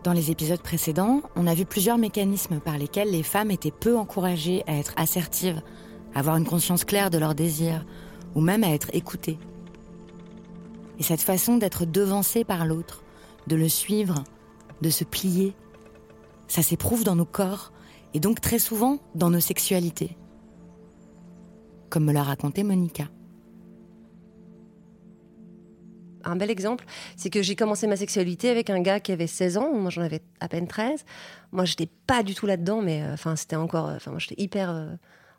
Dans 0.04 0.12
les 0.12 0.30
épisodes 0.30 0.62
précédents, 0.62 1.22
on 1.34 1.46
a 1.46 1.54
vu 1.54 1.64
plusieurs 1.64 1.98
mécanismes 1.98 2.60
par 2.60 2.78
lesquels 2.78 3.10
les 3.10 3.24
femmes 3.24 3.50
étaient 3.50 3.72
peu 3.72 3.96
encouragées 3.96 4.62
à 4.66 4.74
être 4.74 4.94
assertives, 4.96 5.60
à 6.14 6.20
avoir 6.20 6.36
une 6.36 6.46
conscience 6.46 6.84
claire 6.84 7.10
de 7.10 7.18
leurs 7.18 7.34
désirs, 7.34 7.84
ou 8.34 8.40
même 8.40 8.62
à 8.62 8.70
être 8.70 8.88
écoutées. 8.92 9.38
Et 10.98 11.02
cette 11.02 11.20
façon 11.20 11.56
d'être 11.56 11.84
devancée 11.84 12.44
par 12.44 12.64
l'autre, 12.64 13.02
de 13.48 13.56
le 13.56 13.68
suivre, 13.68 14.22
de 14.82 14.90
se 14.90 15.04
plier, 15.04 15.54
ça 16.46 16.62
s'éprouve 16.62 17.04
dans 17.04 17.16
nos 17.16 17.24
corps 17.24 17.72
et 18.14 18.20
donc 18.20 18.40
très 18.40 18.58
souvent 18.58 18.98
dans 19.14 19.30
nos 19.30 19.40
sexualités. 19.40 20.16
Comme 21.90 22.04
me 22.04 22.12
l'a 22.12 22.22
raconté 22.22 22.62
Monica. 22.62 23.04
Un 26.24 26.36
bel 26.36 26.50
exemple, 26.50 26.84
c'est 27.16 27.30
que 27.30 27.42
j'ai 27.42 27.56
commencé 27.56 27.86
ma 27.86 27.96
sexualité 27.96 28.50
avec 28.50 28.70
un 28.70 28.80
gars 28.80 29.00
qui 29.00 29.12
avait 29.12 29.26
16 29.26 29.56
ans, 29.56 29.72
moi 29.74 29.90
j'en 29.90 30.02
avais 30.02 30.20
à 30.40 30.48
peine 30.48 30.66
13. 30.66 31.04
Moi 31.52 31.64
j'étais 31.64 31.88
pas 32.06 32.22
du 32.22 32.34
tout 32.34 32.46
là-dedans, 32.46 32.82
mais 32.82 33.02
euh, 33.02 33.14
enfin 33.14 33.36
c'était 33.36 33.56
encore, 33.56 33.88
euh, 33.88 33.96
enfin 33.96 34.10
moi 34.10 34.20
j'étais 34.20 34.40
hyper 34.42 34.70
euh, 34.70 34.94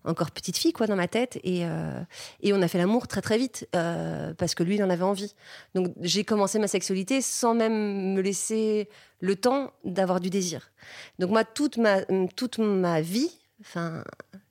encore 0.05 0.31
petite 0.31 0.57
fille 0.57 0.73
quoi 0.73 0.87
dans 0.87 0.95
ma 0.95 1.07
tête 1.07 1.39
et, 1.43 1.65
euh, 1.65 1.99
et 2.41 2.53
on 2.53 2.61
a 2.61 2.67
fait 2.67 2.77
l'amour 2.77 3.07
très 3.07 3.21
très 3.21 3.37
vite 3.37 3.67
euh, 3.75 4.33
parce 4.33 4.55
que 4.55 4.63
lui 4.63 4.75
il 4.75 4.83
en 4.83 4.89
avait 4.89 5.03
envie. 5.03 5.35
Donc 5.75 5.93
j'ai 6.01 6.23
commencé 6.23 6.59
ma 6.59 6.67
sexualité 6.67 7.21
sans 7.21 7.53
même 7.53 8.13
me 8.13 8.21
laisser 8.21 8.89
le 9.19 9.35
temps 9.35 9.71
d'avoir 9.83 10.19
du 10.19 10.29
désir. 10.29 10.71
Donc 11.19 11.31
moi 11.31 11.43
toute 11.43 11.77
ma 11.77 12.01
toute 12.35 12.59
ma 12.59 13.01
vie, 13.01 13.31
enfin 13.61 14.03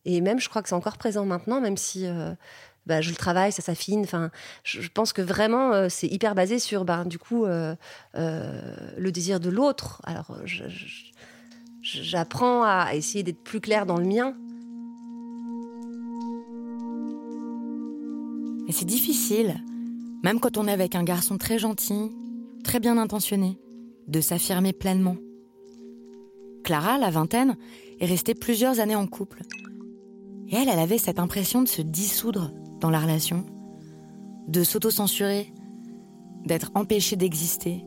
et 0.05 0.21
même 0.21 0.41
je 0.41 0.49
crois 0.49 0.63
que 0.63 0.69
c'est 0.69 0.75
encore 0.75 0.99
présent 0.99 1.25
maintenant 1.25 1.61
même 1.61 1.77
si 1.77 2.07
euh, 2.07 2.33
bah, 2.87 3.03
je 3.03 3.11
le 3.11 3.17
travaille, 3.17 3.53
ça 3.53 3.61
s'affine. 3.61 4.01
Enfin, 4.01 4.31
je, 4.65 4.89
pense 4.89 5.13
que 5.13 5.21
vraiment, 5.21 5.91
c'est 5.91 6.07
hyper 6.07 6.35
basé 6.35 6.59
sur, 6.59 6.87
bah, 6.87 7.05
du 7.05 7.19
coup, 7.19 7.45
le 7.45 7.77
désir 9.11 9.41
de 9.41 9.51
l'autre. 9.51 10.01
Alors, 10.05 10.35
j'apprends 11.83 12.63
à 12.65 12.95
essayer 12.95 13.23
d'être 13.23 13.45
plus 13.45 13.61
clair 13.61 13.85
dans 13.85 13.99
le 13.99 14.07
mien, 14.07 14.35
Et 18.69 18.73
c'est 18.73 18.85
difficile, 18.85 19.57
même 20.23 20.41
quand 20.41 20.59
on 20.59 20.69
est 20.69 20.73
avec 20.73 20.95
un 20.95 21.03
garçon 21.03 21.39
très 21.39 21.59
gentil, 21.59 22.13
très 22.63 22.81
bien 22.81 22.99
intentionné, 22.99 23.59
de 24.07 24.21
s'affirmer 24.21 24.75
pleinement. 24.75 25.17
Clara, 26.65 26.99
la 26.99 27.11
vingtaine, 27.11 27.57
est 27.99 28.07
restée 28.07 28.35
plusieurs 28.35 28.79
années 28.79 28.95
en 28.95 29.07
couple. 29.07 29.43
Et 30.49 30.57
elle, 30.57 30.69
elle 30.69 30.79
avait 30.79 30.99
cette 30.99 31.19
impression 31.19 31.63
de 31.63 31.69
se 31.69 31.81
dissoudre 31.81 32.53
dans 32.81 32.91
la 32.91 33.01
relation, 33.01 33.47
de 34.49 34.63
s'auto-censurer, 34.63 35.53
d'être 36.45 36.71
empêchée 36.75 37.17
d'exister. 37.17 37.85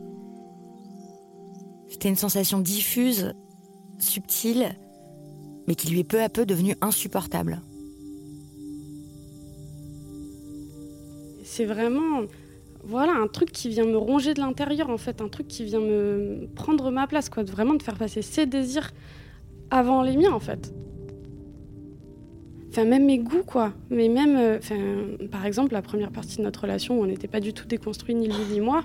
C'était 1.89 2.09
une 2.09 2.15
sensation 2.15 2.59
diffuse, 2.59 3.33
subtile, 4.00 4.75
mais 5.67 5.75
qui 5.75 5.89
lui 5.89 6.00
est 6.00 6.03
peu 6.03 6.23
à 6.23 6.29
peu 6.29 6.45
devenue 6.45 6.75
insupportable. 6.81 7.61
C'est 11.51 11.65
vraiment 11.65 12.22
voilà 12.84 13.13
un 13.13 13.27
truc 13.27 13.51
qui 13.51 13.67
vient 13.67 13.86
me 13.86 13.98
ronger 13.98 14.34
de 14.34 14.39
l'intérieur 14.39 14.89
en 14.89 14.98
fait 14.98 15.22
un 15.22 15.27
truc 15.27 15.48
qui 15.50 15.65
vient 15.65 15.81
me 15.81 16.48
prendre 16.55 16.91
ma 16.91 17.08
place 17.08 17.29
quoi 17.29 17.43
vraiment 17.43 17.74
de 17.74 17.84
faire 17.84 17.98
passer 17.98 18.22
ses 18.22 18.46
désirs 18.46 18.91
avant 19.70 20.01
les 20.01 20.15
miens 20.15 20.31
en 20.31 20.39
fait. 20.39 20.74
Enfin 22.70 22.86
même 22.86 23.05
mes 23.05 23.20
goûts 23.20 23.43
quoi. 23.46 23.74
Mais 23.89 24.08
même 24.08 24.38
euh, 24.38 24.58
enfin 24.60 24.77
par 25.29 25.46
exemple 25.46 25.74
la 25.74 25.81
première 25.81 26.12
partie 26.12 26.38
de 26.38 26.43
notre 26.43 26.62
relation 26.62 26.98
où 26.98 27.03
on 27.03 27.05
n'était 27.05 27.27
pas 27.27 27.41
du 27.41 27.53
tout 27.53 27.67
déconstruit 27.67 28.15
ni 28.15 28.27
lui 28.27 28.46
ni 28.50 28.62
moi 28.62 28.84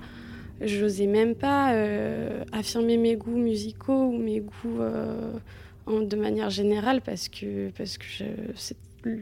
j'osais 0.60 1.06
même 1.06 1.36
pas 1.36 1.72
euh, 1.72 2.42
affirmer 2.50 2.96
mes 2.96 3.14
goûts 3.14 3.38
musicaux 3.38 4.06
ou 4.08 4.18
mes 4.18 4.40
goûts 4.40 4.80
euh, 4.80 5.32
en, 5.86 6.00
de 6.00 6.16
manière 6.16 6.50
générale 6.50 7.00
parce 7.00 7.28
que 7.28 7.70
parce 7.78 7.96
que 7.96 8.04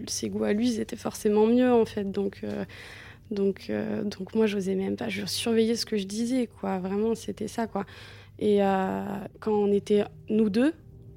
ses 0.07 0.29
goûts 0.31 0.45
à 0.45 0.55
lui 0.55 0.67
ils 0.71 0.81
étaient 0.81 0.97
forcément 0.97 1.47
mieux 1.47 1.71
en 1.71 1.85
fait. 1.85 2.11
Donc 2.11 2.41
donc, 3.35 3.67
euh, 3.69 4.03
donc 4.05 4.35
moi, 4.35 4.47
j'osais 4.47 4.75
même 4.75 4.97
pas. 4.97 5.09
Je 5.09 5.27
surveillais 5.27 5.77
ce 5.77 5.85
que 5.87 5.97
je 5.97 6.07
disais, 6.07 6.49
quoi. 6.61 6.79
Vraiment, 6.79 7.15
c'était 7.15 7.49
ça, 7.49 7.67
quoi. 7.67 7.85
Et 8.39 8.63
euh, 8.63 9.05
quand 9.41 9.53
on 9.53 9.71
était 9.73 10.05
nous 10.29 10.51
deux, 10.51 10.73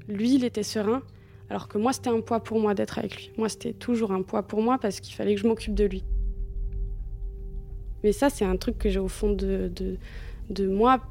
lui, 0.07 0.35
il 0.35 0.43
était 0.43 0.63
serein, 0.63 1.01
alors 1.49 1.67
que 1.67 1.77
moi, 1.77 1.93
c'était 1.93 2.09
un 2.09 2.21
poids 2.21 2.41
pour 2.41 2.59
moi 2.59 2.73
d'être 2.73 2.99
avec 2.99 3.15
lui. 3.15 3.31
Moi, 3.37 3.49
c'était 3.49 3.73
toujours 3.73 4.11
un 4.11 4.21
poids 4.21 4.43
pour 4.43 4.61
moi 4.61 4.77
parce 4.77 4.99
qu'il 4.99 5.15
fallait 5.15 5.35
que 5.35 5.41
je 5.41 5.47
m'occupe 5.47 5.73
de 5.73 5.85
lui. 5.85 6.03
Mais 8.03 8.11
ça, 8.11 8.29
c'est 8.29 8.45
un 8.45 8.57
truc 8.57 8.77
que 8.77 8.89
j'ai 8.89 8.99
au 8.99 9.07
fond 9.07 9.31
de, 9.31 9.71
de, 9.73 9.97
de 10.49 10.67
moi 10.67 11.01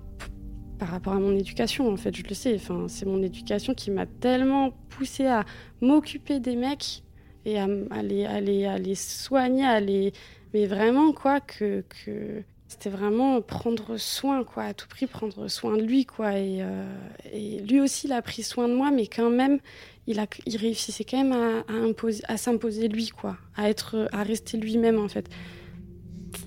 par 0.78 0.88
rapport 0.88 1.14
à 1.14 1.18
mon 1.18 1.34
éducation, 1.34 1.90
en 1.90 1.96
fait, 1.96 2.14
je 2.14 2.22
le 2.22 2.34
sais. 2.34 2.54
Enfin, 2.54 2.86
c'est 2.88 3.06
mon 3.06 3.22
éducation 3.22 3.74
qui 3.74 3.90
m'a 3.90 4.06
tellement 4.06 4.72
poussée 4.90 5.26
à 5.26 5.44
m'occuper 5.80 6.38
des 6.38 6.54
mecs 6.54 7.02
et 7.44 7.58
à, 7.58 7.66
à, 7.90 8.02
les, 8.02 8.24
à, 8.24 8.72
à 8.72 8.78
les 8.78 8.94
soigner, 8.94 9.64
à 9.64 9.80
les, 9.80 10.12
mais 10.56 10.64
vraiment 10.64 11.12
quoi 11.12 11.40
que, 11.40 11.82
que 11.82 12.42
c'était 12.66 12.88
vraiment 12.88 13.42
prendre 13.42 13.98
soin 13.98 14.42
quoi 14.42 14.62
à 14.62 14.72
tout 14.72 14.88
prix 14.88 15.06
prendre 15.06 15.48
soin 15.48 15.76
de 15.76 15.82
lui 15.82 16.06
quoi. 16.06 16.38
Et, 16.38 16.62
euh, 16.62 16.86
et 17.30 17.60
lui 17.60 17.78
aussi 17.78 18.06
il 18.06 18.12
a 18.14 18.22
pris 18.22 18.42
soin 18.42 18.66
de 18.66 18.74
moi 18.74 18.90
mais 18.90 19.06
quand 19.06 19.28
même 19.28 19.58
il 20.06 20.18
a 20.18 20.26
il 20.46 20.56
réussissait 20.56 21.04
quand 21.04 21.22
même 21.22 21.32
à, 21.32 21.70
à 21.70 21.76
imposer 21.76 22.22
à 22.26 22.38
s'imposer 22.38 22.88
lui 22.88 23.08
quoi. 23.08 23.36
À 23.54 23.68
être 23.68 24.08
à 24.12 24.22
rester 24.22 24.56
lui-même 24.56 24.98
en 24.98 25.08
fait. 25.08 25.28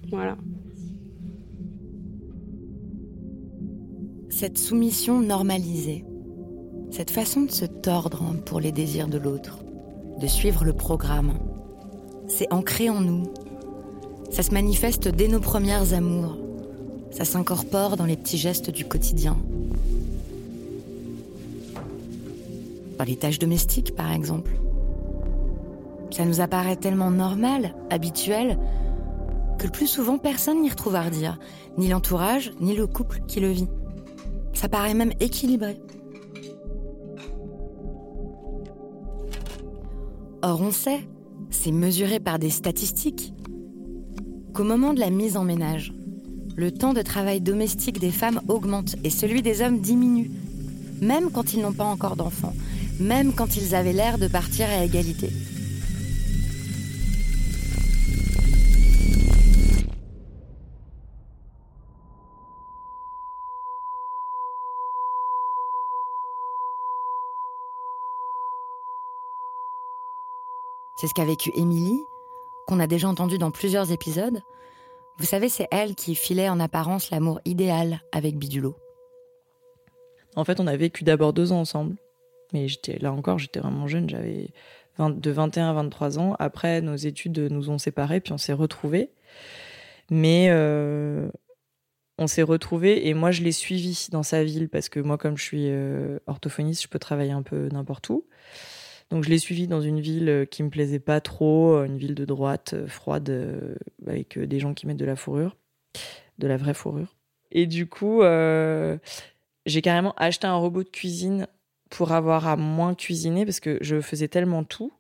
Voilà. 0.10 0.38
Cette 4.32 4.58
soumission 4.58 5.20
normalisée. 5.20 6.04
Cette 6.90 7.12
façon 7.12 7.42
de 7.42 7.52
se 7.52 7.66
tordre 7.66 8.34
pour 8.48 8.60
les 8.60 8.72
désirs 8.72 9.08
de 9.08 9.20
l'autre. 9.20 9.60
De 10.20 10.26
suivre 10.26 10.66
le 10.66 10.74
programme. 10.74 11.38
C'est 12.28 12.52
ancré 12.52 12.90
en 12.90 13.02
nous 13.02 13.32
ça 14.32 14.44
se 14.44 14.52
manifeste 14.52 15.08
dès 15.08 15.28
nos 15.28 15.40
premières 15.40 15.94
amours. 15.94 16.38
Ça 17.12 17.26
s'incorpore 17.26 17.98
dans 17.98 18.06
les 18.06 18.16
petits 18.16 18.38
gestes 18.38 18.70
du 18.70 18.86
quotidien. 18.86 19.38
Dans 22.98 23.06
les 23.06 23.16
tâches 23.16 23.40
domestiques, 23.40 23.96
par 23.96 24.12
exemple. 24.12 24.52
Ça 26.12 26.26
nous 26.26 26.42
apparaît 26.42 26.76
tellement 26.76 27.12
normal, 27.12 27.76
habituel, 27.90 28.58
que 29.58 29.66
le 29.66 29.72
plus 29.72 29.88
souvent 29.88 30.18
personne 30.18 30.62
n'y 30.62 30.70
retrouve 30.70 30.96
à 30.96 31.04
redire, 31.04 31.40
ni 31.78 31.88
l'entourage, 31.88 32.52
ni 32.60 32.76
le 32.76 32.88
couple 32.88 33.22
qui 33.28 33.40
le 33.40 33.50
vit. 33.50 33.68
Ça 34.54 34.70
paraît 34.70 34.94
même 34.94 35.14
équilibré. 35.20 35.80
Or 40.42 40.62
on 40.62 40.72
sait, 40.72 41.02
c'est 41.50 41.72
mesuré 41.72 42.20
par 42.20 42.40
des 42.40 42.50
statistiques, 42.50 43.34
qu'au 44.60 44.66
moment 44.66 44.94
de 44.94 45.00
la 45.00 45.10
mise 45.10 45.38
en 45.38 45.46
ménage, 45.46 45.94
le 46.58 46.70
temps 46.70 46.92
de 46.92 47.02
travail 47.02 47.40
domestique 47.40 47.98
des 47.98 48.12
femmes 48.12 48.42
augmente 48.50 48.98
et 49.06 49.10
celui 49.10 49.42
des 49.42 49.62
hommes 49.62 49.80
diminue, 49.80 50.30
même 51.02 51.32
quand 51.32 51.54
ils 51.54 51.62
n'ont 51.62 51.72
pas 51.72 51.86
encore 51.86 52.18
d'enfants, 52.18 52.54
même 53.00 53.32
quand 53.32 53.56
ils 53.56 53.74
avaient 53.74 53.94
l'air 53.94 54.18
de 54.18 54.28
partir 54.28 54.68
à 54.70 54.84
égalité. 54.84 55.30
C'est 70.98 71.08
ce 71.08 71.14
qu'a 71.14 71.24
vécu 71.24 71.50
Émilie, 71.56 72.04
qu'on 72.70 72.80
a 72.80 72.86
déjà 72.86 73.08
entendu 73.08 73.40
dans 73.40 73.50
plusieurs 73.50 73.92
épisodes. 73.92 74.40
Vous 75.18 75.26
savez, 75.26 75.50
c'est 75.50 75.68
elle 75.72 75.96
qui 75.96 76.14
filait 76.14 76.50
en 76.50 76.60
apparence 76.60 77.10
l'amour 77.10 77.42
idéal 77.44 78.02
avec 78.12 78.38
Bidulot. 78.38 78.78
En 80.36 80.46
fait, 80.46 80.60
on 80.60 80.68
a 80.68 80.78
vécu 80.78 81.04
d'abord 81.04 81.34
deux 81.34 81.52
ans 81.52 81.62
ensemble. 81.62 81.96
Mais 82.54 82.68
j'étais 82.68 83.00
là 83.00 83.12
encore, 83.12 83.40
j'étais 83.40 83.60
vraiment 83.60 83.88
jeune, 83.88 84.08
j'avais 84.10 84.52
de 85.00 85.32
21 85.32 85.70
à 85.70 85.74
23 85.74 86.20
ans. 86.20 86.36
Après, 86.38 86.82
nos 86.82 86.96
études 86.96 87.40
nous 87.40 87.72
ont 87.72 87.80
séparés, 87.80 88.20
puis 88.20 88.34
on 88.34 88.38
s'est 88.38 88.54
retrouvés. 88.54 89.10
Mais 90.12 90.50
euh, 90.52 91.28
on 92.20 92.28
s'est 92.28 92.44
retrouvés 92.44 93.08
et 93.08 93.16
moi, 93.16 93.32
je 93.32 93.42
l'ai 93.42 93.52
suivi 93.52 94.08
dans 94.12 94.24
sa 94.24 94.44
ville 94.44 94.70
parce 94.70 94.90
que 94.90 95.00
moi, 95.00 95.18
comme 95.18 95.38
je 95.38 95.44
suis 95.44 95.70
euh, 95.70 96.20
orthophoniste, 96.28 96.84
je 96.84 96.88
peux 96.88 97.00
travailler 97.00 97.32
un 97.32 97.44
peu 97.44 97.68
n'importe 97.72 98.10
où. 98.10 98.26
Donc 99.10 99.24
je 99.24 99.30
l'ai 99.30 99.40
suivi 99.40 99.68
dans 99.68 99.82
une 99.82 100.00
ville 100.00 100.30
euh, 100.30 100.46
qui 100.46 100.62
me 100.62 100.70
plaisait 100.70 101.00
pas 101.00 101.20
trop, 101.20 101.74
euh, 101.74 101.86
une 101.86 101.98
ville 101.98 102.16
de 102.16 102.26
droite, 102.26 102.74
euh, 102.74 102.88
froide, 102.88 103.30
avec 104.06 104.38
des 104.38 104.60
gens 104.60 104.74
qui 104.74 104.86
mettent 104.86 104.98
de 104.98 105.06
la 105.06 105.16
fourrure, 105.16 105.58
de 106.38 106.48
la 106.48 106.58
vraie 106.58 106.74
fourrure. 106.74 107.16
Et 107.52 107.66
du 107.66 107.88
coup, 107.88 108.22
j'ai 109.66 109.82
carrément 109.82 110.14
acheté 110.18 110.46
un 110.46 110.56
robot 110.56 110.84
de 110.84 110.90
cuisine 110.90 111.48
pour 111.90 112.12
avoir 112.12 112.48
à 112.48 112.56
moins 112.56 112.94
cuisiner 112.94 113.44
parce 113.46 113.60
que 113.60 113.80
je 113.82 114.02
faisais 114.02 114.28
tellement 114.28 114.64
tout 114.64 114.94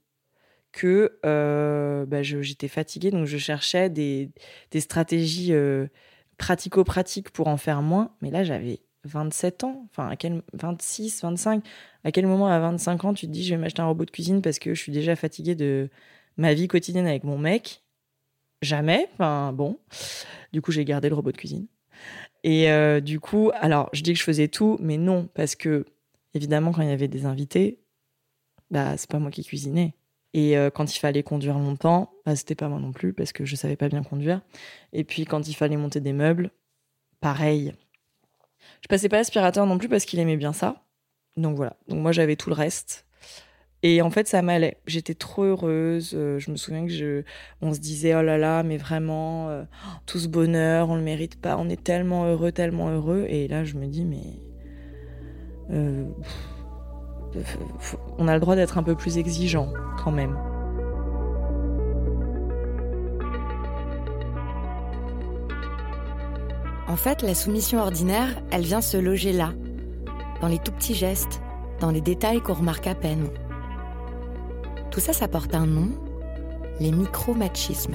que 0.71 1.19
bah, 1.23 2.23
j'étais 2.23 2.67
fatiguée. 2.67 3.11
Donc 3.11 3.27
je 3.27 3.37
cherchais 3.37 3.91
des, 3.91 4.31
des 4.71 4.79
stratégies 4.79 5.53
pratico-pratiques 6.39 7.29
pour 7.29 7.47
en 7.47 7.57
faire 7.57 7.83
moins. 7.83 8.15
Mais 8.21 8.31
là, 8.31 8.43
j'avais 8.43 8.79
27 9.05 9.63
ans, 9.63 9.87
enfin 9.91 10.09
à 10.09 10.15
quel 10.15 10.41
26, 10.53 11.21
25, 11.21 11.63
à 12.03 12.11
quel 12.11 12.27
moment 12.27 12.47
à 12.47 12.59
25 12.59 13.05
ans 13.05 13.13
tu 13.13 13.27
te 13.27 13.31
dis 13.31 13.43
je 13.43 13.55
vais 13.55 13.61
m'acheter 13.61 13.81
un 13.81 13.87
robot 13.87 14.05
de 14.05 14.11
cuisine 14.11 14.41
parce 14.41 14.59
que 14.59 14.73
je 14.73 14.81
suis 14.81 14.91
déjà 14.91 15.15
fatiguée 15.15 15.55
de 15.55 15.89
ma 16.37 16.53
vie 16.53 16.67
quotidienne 16.67 17.07
avec 17.07 17.23
mon 17.23 17.37
mec? 17.37 17.83
Jamais, 18.61 19.07
enfin 19.13 19.53
bon. 19.53 19.79
Du 20.51 20.61
coup, 20.61 20.71
j'ai 20.71 20.83
gardé 20.85 21.09
le 21.09 21.15
robot 21.15 21.31
de 21.31 21.37
cuisine. 21.37 21.67
Et 22.43 22.71
euh, 22.71 23.01
du 23.01 23.19
coup, 23.19 23.51
alors 23.55 23.89
je 23.93 24.01
dis 24.01 24.13
que 24.13 24.19
je 24.19 24.23
faisais 24.23 24.47
tout, 24.47 24.77
mais 24.81 24.97
non 24.97 25.29
parce 25.33 25.55
que 25.55 25.85
évidemment 26.33 26.71
quand 26.71 26.81
il 26.81 26.89
y 26.89 26.91
avait 26.91 27.07
des 27.07 27.25
invités, 27.25 27.79
bah 28.71 28.97
c'est 28.97 29.09
pas 29.09 29.19
moi 29.19 29.31
qui 29.31 29.43
cuisinais. 29.43 29.93
Et 30.33 30.57
euh, 30.57 30.69
quand 30.69 30.95
il 30.95 30.99
fallait 30.99 31.23
conduire 31.23 31.57
longtemps, 31.57 32.11
bah, 32.25 32.35
c'était 32.35 32.55
pas 32.55 32.69
moi 32.69 32.79
non 32.79 32.91
plus 32.91 33.13
parce 33.13 33.33
que 33.33 33.45
je 33.45 33.55
savais 33.55 33.75
pas 33.75 33.89
bien 33.89 34.03
conduire. 34.03 34.41
Et 34.93 35.03
puis 35.03 35.25
quand 35.25 35.47
il 35.47 35.55
fallait 35.55 35.77
monter 35.77 36.01
des 36.01 36.13
meubles, 36.13 36.51
pareil, 37.21 37.73
je 38.81 38.87
passais 38.87 39.09
pas 39.09 39.17
l'aspirateur 39.17 39.65
non 39.65 39.77
plus 39.77 39.89
parce 39.89 40.05
qu'il 40.05 40.19
aimait 40.19 40.37
bien 40.37 40.53
ça. 40.53 40.83
Donc 41.37 41.55
voilà. 41.55 41.75
Donc 41.87 41.99
moi 41.99 42.11
j'avais 42.11 42.35
tout 42.35 42.49
le 42.49 42.55
reste. 42.55 43.05
Et 43.81 44.01
en 44.01 44.09
fait, 44.09 44.27
ça 44.27 44.41
m'allait. 44.41 44.77
J'étais 44.87 45.13
trop 45.13 45.43
heureuse. 45.43 46.11
Euh, 46.13 46.37
je 46.37 46.51
me 46.51 46.57
souviens 46.57 46.85
que 46.85 46.91
je, 46.91 47.23
on 47.61 47.73
se 47.73 47.79
disait, 47.79 48.13
oh 48.13 48.21
là 48.21 48.37
là, 48.37 48.61
mais 48.61 48.75
vraiment, 48.75 49.49
euh, 49.49 49.63
tout 50.05 50.19
ce 50.19 50.27
bonheur, 50.27 50.89
on 50.89 50.95
le 50.95 51.01
mérite 51.01 51.39
pas. 51.39 51.55
On 51.57 51.69
est 51.69 51.81
tellement 51.81 52.25
heureux, 52.25 52.51
tellement 52.51 52.89
heureux. 52.89 53.25
Et 53.29 53.47
là, 53.47 53.63
je 53.63 53.75
me 53.75 53.87
dis, 53.87 54.03
mais 54.03 54.19
euh, 55.71 56.10
on 58.17 58.27
a 58.27 58.34
le 58.34 58.39
droit 58.41 58.57
d'être 58.57 58.77
un 58.77 58.84
peu 58.84 58.95
plus 58.95 59.17
exigeant 59.17 59.71
quand 60.03 60.12
même. 60.12 60.38
En 66.89 66.95
fait, 66.95 67.21
la 67.21 67.36
soumission 67.36 67.80
ordinaire, 67.80 68.41
elle 68.49 68.63
vient 68.63 68.82
se 68.82 68.97
loger 68.97 69.32
là, 69.32 69.54
dans 70.41 70.47
les 70.47 70.58
tout 70.58 70.71
petits 70.71 70.95
gestes, 70.95 71.39
dans 71.80 71.91
les 71.91 72.02
détails 72.02 72.41
qu'on 72.41 72.56
remarque 72.56 72.88
à 72.88 72.95
peine. 72.95 73.28
Tout 74.89 74.99
ça, 74.99 75.13
ça 75.13 75.28
porte 75.28 75.54
un 75.54 75.67
nom, 75.67 75.89
les 76.80 76.91
micro-machismes. 76.91 77.93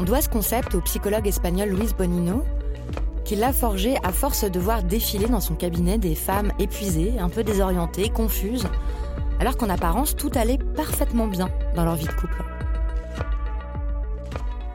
On 0.00 0.02
doit 0.02 0.22
ce 0.22 0.28
concept 0.28 0.74
au 0.74 0.80
psychologue 0.80 1.28
espagnol 1.28 1.68
Luis 1.68 1.94
Bonino, 1.96 2.44
qui 3.24 3.36
l'a 3.36 3.52
forgé 3.52 3.96
à 4.02 4.10
force 4.10 4.44
de 4.44 4.58
voir 4.58 4.82
défiler 4.82 5.26
dans 5.26 5.40
son 5.40 5.54
cabinet 5.54 5.98
des 5.98 6.16
femmes 6.16 6.50
épuisées, 6.58 7.12
un 7.20 7.28
peu 7.28 7.44
désorientées, 7.44 8.08
confuses, 8.08 8.66
alors 9.38 9.56
qu'en 9.56 9.70
apparence 9.70 10.16
tout 10.16 10.32
allait 10.34 10.58
parfaitement 10.58 11.28
bien 11.28 11.48
dans 11.76 11.84
leur 11.84 11.94
vie 11.94 12.08
de 12.08 12.12
couple. 12.12 12.42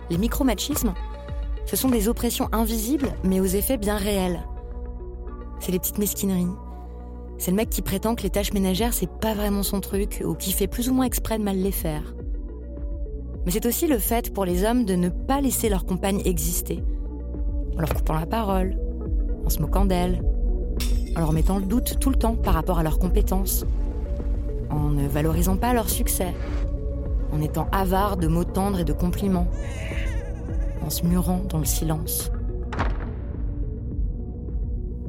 Les 0.09 0.17
micro-machismes, 0.17 0.93
ce 1.69 1.75
sont 1.75 1.89
des 1.89 2.07
oppressions 2.07 2.49
invisibles, 2.51 3.13
mais 3.23 3.39
aux 3.39 3.45
effets 3.45 3.77
bien 3.77 3.95
réels. 3.95 4.39
C'est 5.59 5.71
les 5.71 5.77
petites 5.77 5.99
mesquineries. 5.99 6.47
C'est 7.37 7.51
le 7.51 7.57
mec 7.57 7.69
qui 7.69 7.83
prétend 7.83 8.15
que 8.15 8.23
les 8.23 8.31
tâches 8.31 8.53
ménagères, 8.53 8.91
c'est 8.91 9.19
pas 9.19 9.35
vraiment 9.35 9.61
son 9.61 9.79
truc, 9.79 10.23
ou 10.25 10.33
qui 10.33 10.51
fait 10.51 10.65
plus 10.65 10.89
ou 10.89 10.95
moins 10.95 11.05
exprès 11.05 11.37
de 11.37 11.43
mal 11.43 11.57
les 11.57 11.71
faire. 11.71 12.15
Mais 13.45 13.51
c'est 13.51 13.67
aussi 13.67 13.85
le 13.85 13.99
fait 13.99 14.33
pour 14.33 14.45
les 14.45 14.63
hommes 14.63 14.83
de 14.83 14.95
ne 14.95 15.09
pas 15.09 15.41
laisser 15.41 15.69
leur 15.69 15.85
compagne 15.85 16.23
exister. 16.25 16.83
En 17.77 17.81
leur 17.81 17.93
coupant 17.93 18.15
la 18.15 18.25
parole, 18.25 18.75
en 19.45 19.49
se 19.51 19.61
moquant 19.61 19.85
d'elle, 19.85 20.23
en 21.15 21.19
leur 21.19 21.33
mettant 21.33 21.59
le 21.59 21.65
doute 21.65 21.99
tout 21.99 22.09
le 22.09 22.17
temps 22.17 22.35
par 22.35 22.55
rapport 22.55 22.79
à 22.79 22.83
leurs 22.83 22.97
compétences, 22.97 23.63
en 24.71 24.89
ne 24.89 25.07
valorisant 25.07 25.55
pas 25.55 25.73
leur 25.73 25.87
succès, 25.87 26.33
en 27.31 27.43
étant 27.43 27.67
avare 27.71 28.17
de 28.17 28.25
mots 28.25 28.43
tendres 28.43 28.79
et 28.79 28.85
de 28.85 28.93
compliments 28.93 29.47
en 30.81 30.89
se 30.89 31.05
murant 31.05 31.43
dans 31.49 31.59
le 31.59 31.65
silence. 31.65 32.31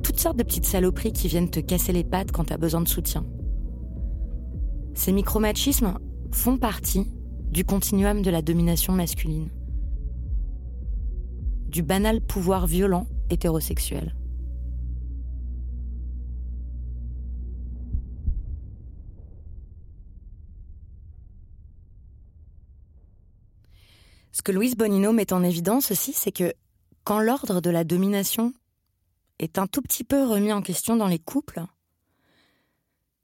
Toutes 0.02 0.18
sortes 0.18 0.36
de 0.36 0.42
petites 0.42 0.66
saloperies 0.66 1.12
qui 1.12 1.28
viennent 1.28 1.50
te 1.50 1.60
casser 1.60 1.92
les 1.92 2.04
pattes 2.04 2.32
quand 2.32 2.44
t'as 2.44 2.56
besoin 2.56 2.80
de 2.80 2.88
soutien. 2.88 3.24
Ces 4.94 5.12
micromachismes 5.12 5.94
font 6.32 6.58
partie 6.58 7.06
du 7.50 7.64
continuum 7.64 8.22
de 8.22 8.30
la 8.30 8.42
domination 8.42 8.92
masculine, 8.92 9.48
du 11.68 11.82
banal 11.82 12.20
pouvoir 12.20 12.66
violent 12.66 13.06
hétérosexuel. 13.30 14.14
Ce 24.32 24.42
que 24.42 24.52
Louise 24.52 24.76
Bonino 24.76 25.12
met 25.12 25.32
en 25.32 25.42
évidence 25.42 25.90
aussi, 25.90 26.12
c'est 26.12 26.32
que 26.32 26.52
quand 27.04 27.20
l'ordre 27.20 27.60
de 27.60 27.70
la 27.70 27.84
domination 27.84 28.54
est 29.38 29.58
un 29.58 29.66
tout 29.66 29.82
petit 29.82 30.04
peu 30.04 30.24
remis 30.24 30.52
en 30.52 30.62
question 30.62 30.96
dans 30.96 31.08
les 31.08 31.18
couples, 31.18 31.64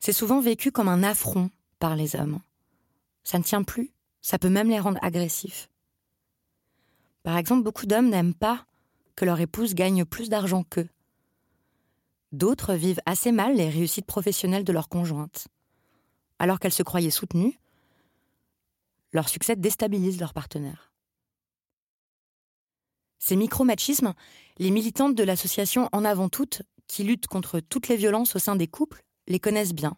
c'est 0.00 0.12
souvent 0.12 0.40
vécu 0.40 0.72
comme 0.72 0.88
un 0.88 1.02
affront 1.02 1.50
par 1.78 1.94
les 1.94 2.16
hommes. 2.16 2.40
Ça 3.22 3.38
ne 3.38 3.44
tient 3.44 3.62
plus, 3.62 3.92
ça 4.20 4.38
peut 4.38 4.48
même 4.48 4.68
les 4.68 4.80
rendre 4.80 4.98
agressifs. 5.02 5.68
Par 7.22 7.36
exemple, 7.36 7.62
beaucoup 7.62 7.86
d'hommes 7.86 8.08
n'aiment 8.08 8.34
pas 8.34 8.66
que 9.14 9.24
leur 9.24 9.40
épouse 9.40 9.74
gagne 9.74 10.04
plus 10.04 10.28
d'argent 10.28 10.64
qu'eux. 10.64 10.88
D'autres 12.32 12.74
vivent 12.74 13.00
assez 13.06 13.32
mal 13.32 13.56
les 13.56 13.68
réussites 13.68 14.06
professionnelles 14.06 14.64
de 14.64 14.72
leur 14.72 14.88
conjointe. 14.88 15.48
Alors 16.38 16.60
qu'elles 16.60 16.72
se 16.72 16.82
croyaient 16.82 17.10
soutenues, 17.10 17.58
leur 19.12 19.28
succès 19.28 19.56
déstabilise 19.56 20.20
leur 20.20 20.34
partenaire. 20.34 20.92
Ces 23.18 23.36
micro-machismes, 23.36 24.14
les 24.58 24.70
militantes 24.70 25.14
de 25.14 25.24
l'association 25.24 25.88
En 25.92 26.04
avant 26.04 26.28
toutes, 26.28 26.62
qui 26.86 27.02
lutte 27.02 27.26
contre 27.26 27.60
toutes 27.60 27.88
les 27.88 27.96
violences 27.96 28.36
au 28.36 28.38
sein 28.38 28.56
des 28.56 28.68
couples, 28.68 29.02
les 29.26 29.40
connaissent 29.40 29.74
bien. 29.74 29.96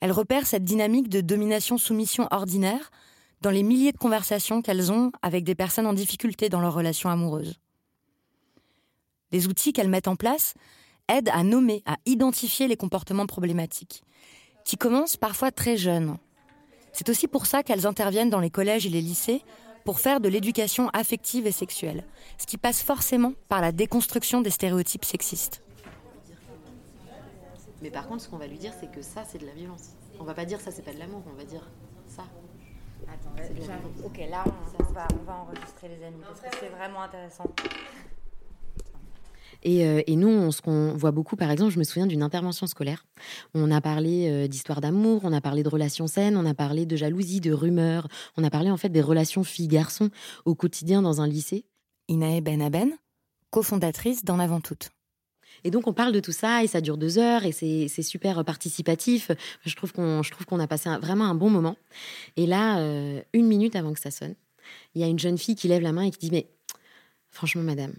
Elles 0.00 0.12
repèrent 0.12 0.46
cette 0.46 0.64
dynamique 0.64 1.08
de 1.08 1.20
domination-soumission 1.20 2.26
ordinaire 2.30 2.90
dans 3.40 3.50
les 3.50 3.62
milliers 3.62 3.92
de 3.92 3.98
conversations 3.98 4.62
qu'elles 4.62 4.90
ont 4.90 5.12
avec 5.22 5.44
des 5.44 5.54
personnes 5.54 5.86
en 5.86 5.92
difficulté 5.92 6.48
dans 6.48 6.60
leurs 6.60 6.74
relations 6.74 7.10
amoureuses. 7.10 7.58
Les 9.32 9.46
outils 9.48 9.72
qu'elles 9.72 9.88
mettent 9.88 10.08
en 10.08 10.16
place 10.16 10.54
aident 11.08 11.30
à 11.32 11.42
nommer, 11.42 11.82
à 11.86 11.96
identifier 12.06 12.68
les 12.68 12.76
comportements 12.76 13.26
problématiques, 13.26 14.02
qui 14.64 14.76
commencent 14.76 15.16
parfois 15.16 15.50
très 15.50 15.76
jeunes. 15.76 16.16
C'est 16.92 17.08
aussi 17.08 17.26
pour 17.26 17.46
ça 17.46 17.62
qu'elles 17.62 17.86
interviennent 17.86 18.30
dans 18.30 18.40
les 18.40 18.50
collèges 18.50 18.86
et 18.86 18.90
les 18.90 19.00
lycées 19.00 19.42
pour 19.84 20.00
faire 20.00 20.20
de 20.20 20.28
l'éducation 20.28 20.88
affective 20.90 21.46
et 21.46 21.52
sexuelle, 21.52 22.04
ce 22.38 22.46
qui 22.46 22.56
passe 22.56 22.82
forcément 22.82 23.32
par 23.48 23.60
la 23.60 23.72
déconstruction 23.72 24.40
des 24.40 24.50
stéréotypes 24.50 25.04
sexistes. 25.04 25.62
Mais 27.82 27.90
par 27.90 28.06
contre, 28.06 28.22
ce 28.22 28.28
qu'on 28.28 28.38
va 28.38 28.46
lui 28.46 28.58
dire, 28.58 28.72
c'est 28.78 28.90
que 28.90 29.02
ça, 29.02 29.24
c'est 29.28 29.38
de 29.38 29.46
la 29.46 29.52
violence. 29.52 29.90
On 30.20 30.24
va 30.24 30.34
pas 30.34 30.44
dire 30.44 30.60
ça, 30.60 30.70
c'est 30.70 30.82
pas 30.82 30.92
de 30.92 30.98
l'amour, 30.98 31.22
on 31.26 31.36
va 31.36 31.44
dire 31.44 31.68
ça. 32.06 32.22
Attends, 33.08 33.32
ok, 34.04 34.20
là, 34.30 34.44
on, 34.78 34.92
va, 34.92 35.08
on 35.20 35.24
va 35.24 35.34
enregistrer 35.34 35.88
les 35.88 36.04
amis, 36.04 36.22
parce 36.24 36.40
que 36.40 36.46
c'est 36.60 36.68
vraiment 36.68 37.02
intéressant. 37.02 37.44
Et, 39.62 39.86
euh, 39.86 40.02
et, 40.06 40.16
nous, 40.16 40.50
ce 40.50 40.60
qu'on 40.60 40.94
voit 40.94 41.12
beaucoup, 41.12 41.36
par 41.36 41.50
exemple, 41.50 41.72
je 41.72 41.78
me 41.78 41.84
souviens 41.84 42.06
d'une 42.06 42.22
intervention 42.22 42.66
scolaire. 42.66 43.06
On 43.54 43.70
a 43.70 43.80
parlé 43.80 44.28
euh, 44.28 44.48
d'histoire 44.48 44.80
d'amour, 44.80 45.20
on 45.24 45.32
a 45.32 45.40
parlé 45.40 45.62
de 45.62 45.68
relations 45.68 46.06
saines, 46.06 46.36
on 46.36 46.46
a 46.46 46.54
parlé 46.54 46.86
de 46.86 46.96
jalousie, 46.96 47.40
de 47.40 47.52
rumeurs, 47.52 48.08
on 48.36 48.44
a 48.44 48.50
parlé 48.50 48.70
en 48.70 48.76
fait 48.76 48.88
des 48.88 49.02
relations 49.02 49.44
filles-garçons 49.44 50.10
au 50.44 50.54
quotidien 50.54 51.02
dans 51.02 51.20
un 51.20 51.26
lycée. 51.26 51.64
Inae 52.08 52.40
Benaben, 52.40 52.90
cofondatrice 53.50 54.24
d'En 54.24 54.38
Avant 54.38 54.60
Toutes. 54.60 54.90
Et 55.64 55.70
donc 55.70 55.86
on 55.86 55.92
parle 55.92 56.12
de 56.12 56.20
tout 56.20 56.32
ça 56.32 56.64
et 56.64 56.66
ça 56.66 56.80
dure 56.80 56.96
deux 56.96 57.18
heures 57.18 57.44
et 57.44 57.52
c'est 57.52 58.02
super 58.02 58.44
participatif. 58.44 59.30
Je 59.64 59.74
trouve 59.76 59.92
qu'on 59.92 60.22
je 60.22 60.30
trouve 60.30 60.46
qu'on 60.46 60.58
a 60.58 60.66
passé 60.66 60.90
vraiment 61.00 61.24
un 61.24 61.34
bon 61.34 61.50
moment. 61.50 61.76
Et 62.36 62.46
là, 62.46 62.80
euh, 62.80 63.22
une 63.32 63.46
minute 63.46 63.76
avant 63.76 63.92
que 63.92 64.00
ça 64.00 64.10
sonne, 64.10 64.34
il 64.94 65.00
y 65.00 65.04
a 65.04 65.06
une 65.06 65.18
jeune 65.18 65.38
fille 65.38 65.54
qui 65.54 65.68
lève 65.68 65.82
la 65.82 65.92
main 65.92 66.02
et 66.02 66.10
qui 66.10 66.18
dit 66.18 66.30
mais 66.30 66.48
franchement 67.30 67.62
madame, 67.62 67.94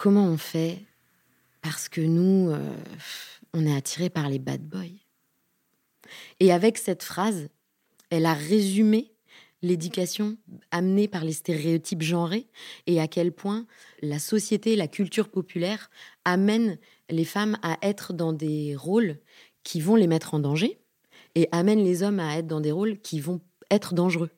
comment 0.00 0.24
on 0.24 0.38
fait 0.38 0.78
Parce 1.60 1.90
que 1.90 2.00
nous, 2.00 2.50
euh, 2.50 2.74
on 3.52 3.66
est 3.66 3.76
attirés 3.76 4.08
par 4.08 4.30
les 4.30 4.38
bad 4.38 4.62
boys. 4.62 4.96
Et 6.40 6.52
avec 6.52 6.78
cette 6.78 7.02
phrase, 7.02 7.50
elle 8.08 8.24
a 8.24 8.32
résumé 8.32 9.12
l'éducation 9.60 10.38
amenée 10.70 11.06
par 11.06 11.22
les 11.22 11.34
stéréotypes 11.34 12.00
genrés 12.00 12.46
et 12.86 12.98
à 12.98 13.08
quel 13.08 13.30
point 13.30 13.66
la 14.00 14.18
société, 14.18 14.74
la 14.74 14.88
culture 14.88 15.28
populaire 15.28 15.90
amène 16.24 16.78
les 17.10 17.26
femmes 17.26 17.58
à 17.62 17.76
être 17.82 18.14
dans 18.14 18.32
des 18.32 18.74
rôles 18.74 19.18
qui 19.64 19.82
vont 19.82 19.96
les 19.96 20.06
mettre 20.06 20.32
en 20.32 20.38
danger 20.38 20.80
et 21.34 21.46
amène 21.52 21.84
les 21.84 22.02
hommes 22.02 22.20
à 22.20 22.38
être 22.38 22.46
dans 22.46 22.62
des 22.62 22.72
rôles 22.72 22.98
qui 23.00 23.20
vont 23.20 23.42
être 23.70 23.92
dangereux. 23.92 24.30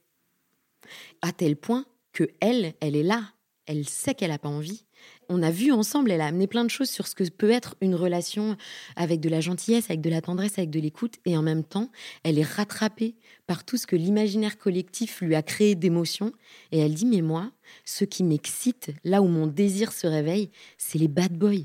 À 1.23 1.31
tel 1.31 1.55
point 1.55 1.87
que 2.13 2.25
elle, 2.41 2.75
elle 2.81 2.97
est 2.97 3.05
là, 3.05 3.33
elle 3.67 3.89
sait 3.89 4.17
qu'elle 4.17 4.31
n'a 4.31 4.39
pas 4.39 4.49
envie, 4.49 4.85
on 5.29 5.43
a 5.43 5.51
vu 5.51 5.73
ensemble, 5.73 6.11
elle 6.11 6.21
a 6.21 6.27
amené 6.27 6.47
plein 6.47 6.65
de 6.65 6.71
choses 6.71 6.91
sur 6.91 7.07
ce 7.07 7.15
que 7.15 7.29
peut 7.31 7.51
être 7.51 7.77
une 7.81 7.95
relation 7.95 8.57
avec 8.97 9.21
de 9.21 9.29
la 9.29 9.41
gentillesse, 9.41 9.87
avec 9.89 10.01
de 10.01 10.11
la 10.11 10.21
tendresse, 10.21 10.59
avec 10.59 10.71
de 10.71 10.81
l'écoute, 10.81 11.15
et 11.25 11.37
en 11.37 11.43
même 11.43 11.65
temps, 11.65 11.91
elle 12.25 12.39
est 12.39 12.47
rattrapée 12.47 13.15
par 13.47 13.65
tout 13.65 13.77
ce 13.77 13.87
que 13.87 13.97
l'imaginaire 13.97 14.59
collectif 14.59 15.21
lui 15.21 15.35
a 15.35 15.43
créé 15.43 15.75
d'émotions, 15.75 16.33
et 16.71 16.79
elle 16.79 16.95
dit, 16.95 17.07
mais 17.07 17.23
moi, 17.23 17.51
ce 17.85 18.05
qui 18.05 18.25
m'excite, 18.25 18.91
là 19.05 19.23
où 19.23 19.27
mon 19.27 19.47
désir 19.47 19.93
se 19.93 20.07
réveille, 20.07 20.51
c'est 20.79 20.99
les 20.99 21.09
bad 21.09 21.33
boys. 21.33 21.65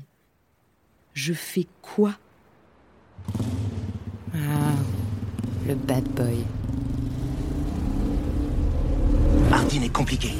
Je 1.14 1.32
fais 1.32 1.66
quoi? 1.82 2.14
Ah, 4.34 4.74
le 5.66 5.74
bad 5.74 6.04
boy. 6.04 6.44
Martine 9.50 9.82
est 9.82 9.92
compliquée. 9.92 10.32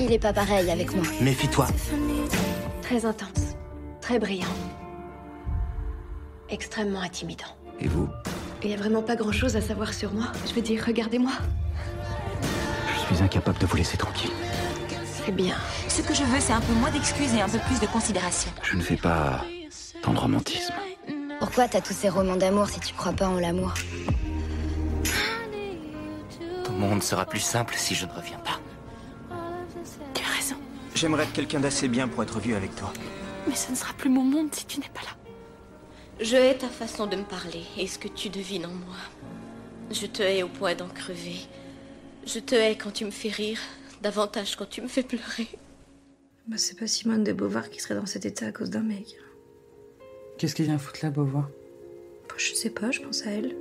Il 0.00 0.12
est 0.12 0.18
pas 0.18 0.32
pareil 0.32 0.70
avec 0.70 0.94
moi. 0.94 1.04
Méfie-toi. 1.20 1.66
Très 2.82 3.04
intense, 3.04 3.56
très 4.00 4.18
brillant, 4.18 4.46
extrêmement 6.48 7.00
intimidant. 7.00 7.44
Et 7.80 7.88
vous 7.88 8.08
Il 8.62 8.70
y 8.70 8.74
a 8.74 8.76
vraiment 8.76 9.02
pas 9.02 9.16
grand-chose 9.16 9.56
à 9.56 9.60
savoir 9.60 9.92
sur 9.92 10.12
moi. 10.12 10.26
Je 10.46 10.54
veux 10.54 10.62
dire, 10.62 10.82
regardez-moi. 10.86 11.32
Je 12.94 13.14
suis 13.14 13.22
incapable 13.22 13.58
de 13.58 13.66
vous 13.66 13.76
laisser 13.76 13.96
tranquille. 13.96 14.30
C'est 15.04 15.32
bien. 15.32 15.56
Ce 15.88 16.00
que 16.00 16.14
je 16.14 16.22
veux, 16.22 16.40
c'est 16.40 16.52
un 16.54 16.60
peu 16.60 16.72
moins 16.72 16.90
d'excuses 16.90 17.34
et 17.34 17.40
un 17.42 17.48
peu 17.48 17.58
plus 17.58 17.80
de 17.80 17.86
considération. 17.86 18.50
Je 18.62 18.76
ne 18.76 18.82
fais 18.82 18.96
pas 18.96 19.44
tant 20.02 20.12
de 20.14 20.18
romantisme. 20.18 20.74
Pourquoi 21.40 21.68
t'as 21.68 21.80
tous 21.80 21.92
ces 21.92 22.08
romans 22.08 22.36
d'amour 22.36 22.68
si 22.68 22.80
tu 22.80 22.94
crois 22.94 23.12
pas 23.12 23.28
en 23.28 23.38
l'amour? 23.38 23.74
Ton 26.64 26.72
monde 26.72 27.02
sera 27.02 27.26
plus 27.26 27.40
simple 27.40 27.74
si 27.76 27.94
je 27.94 28.06
ne 28.06 28.12
reviens 28.12 28.38
pas. 28.38 28.57
J'aimerais 30.98 31.22
être 31.22 31.32
quelqu'un 31.32 31.60
d'assez 31.60 31.86
bien 31.86 32.08
pour 32.08 32.24
être 32.24 32.40
vieux 32.40 32.56
avec 32.56 32.74
toi. 32.74 32.92
Mais 33.46 33.54
ce 33.54 33.70
ne 33.70 33.76
sera 33.76 33.94
plus 33.94 34.10
mon 34.10 34.24
monde 34.24 34.52
si 34.52 34.66
tu 34.66 34.80
n'es 34.80 34.88
pas 34.88 35.02
là. 35.02 35.16
Je 36.20 36.34
hais 36.34 36.58
ta 36.58 36.66
façon 36.66 37.06
de 37.06 37.14
me 37.14 37.22
parler 37.22 37.62
et 37.76 37.86
ce 37.86 38.00
que 38.00 38.08
tu 38.08 38.30
devines 38.30 38.66
en 38.66 38.72
moi. 38.72 38.96
Je 39.92 40.06
te 40.06 40.24
hais 40.24 40.42
au 40.42 40.48
point 40.48 40.74
d'en 40.74 40.88
crever. 40.88 41.36
Je 42.26 42.40
te 42.40 42.56
hais 42.56 42.74
quand 42.76 42.90
tu 42.90 43.04
me 43.04 43.12
fais 43.12 43.28
rire, 43.28 43.60
davantage 44.02 44.56
quand 44.56 44.68
tu 44.68 44.82
me 44.82 44.88
fais 44.88 45.04
pleurer. 45.04 45.46
Bah, 46.48 46.56
c'est 46.58 46.76
pas 46.76 46.88
Simone 46.88 47.22
de 47.22 47.32
Beauvoir 47.32 47.70
qui 47.70 47.78
serait 47.78 47.94
dans 47.94 48.06
cet 48.06 48.26
état 48.26 48.46
à 48.46 48.52
cause 48.52 48.70
d'un 48.70 48.82
mec. 48.82 49.18
Qu'est-ce 50.36 50.56
qui 50.56 50.64
vient 50.64 50.78
foutre 50.78 50.98
là, 51.04 51.10
Beauvoir? 51.10 51.48
Bah, 52.28 52.34
Je 52.38 52.54
sais 52.54 52.70
pas, 52.70 52.90
je 52.90 53.02
pense 53.02 53.24
à 53.24 53.30
elle. 53.30 53.54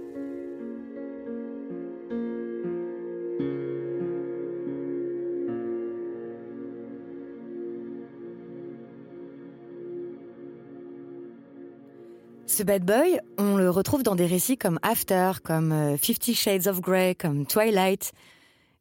Ce 12.50 12.64
bad 12.64 12.86
boy, 12.86 13.20
on 13.38 13.58
le 13.58 13.70
retrouve 13.70 14.04
dans 14.04 14.16
des 14.16 14.26
récits 14.26 14.58
comme 14.58 14.80
After, 14.82 15.34
comme 15.44 15.74
euh, 15.74 15.98
Fifty 15.98 16.34
Shades 16.34 16.68
of 16.68 16.80
Grey, 16.80 17.14
comme 17.14 17.46
Twilight, 17.46 18.14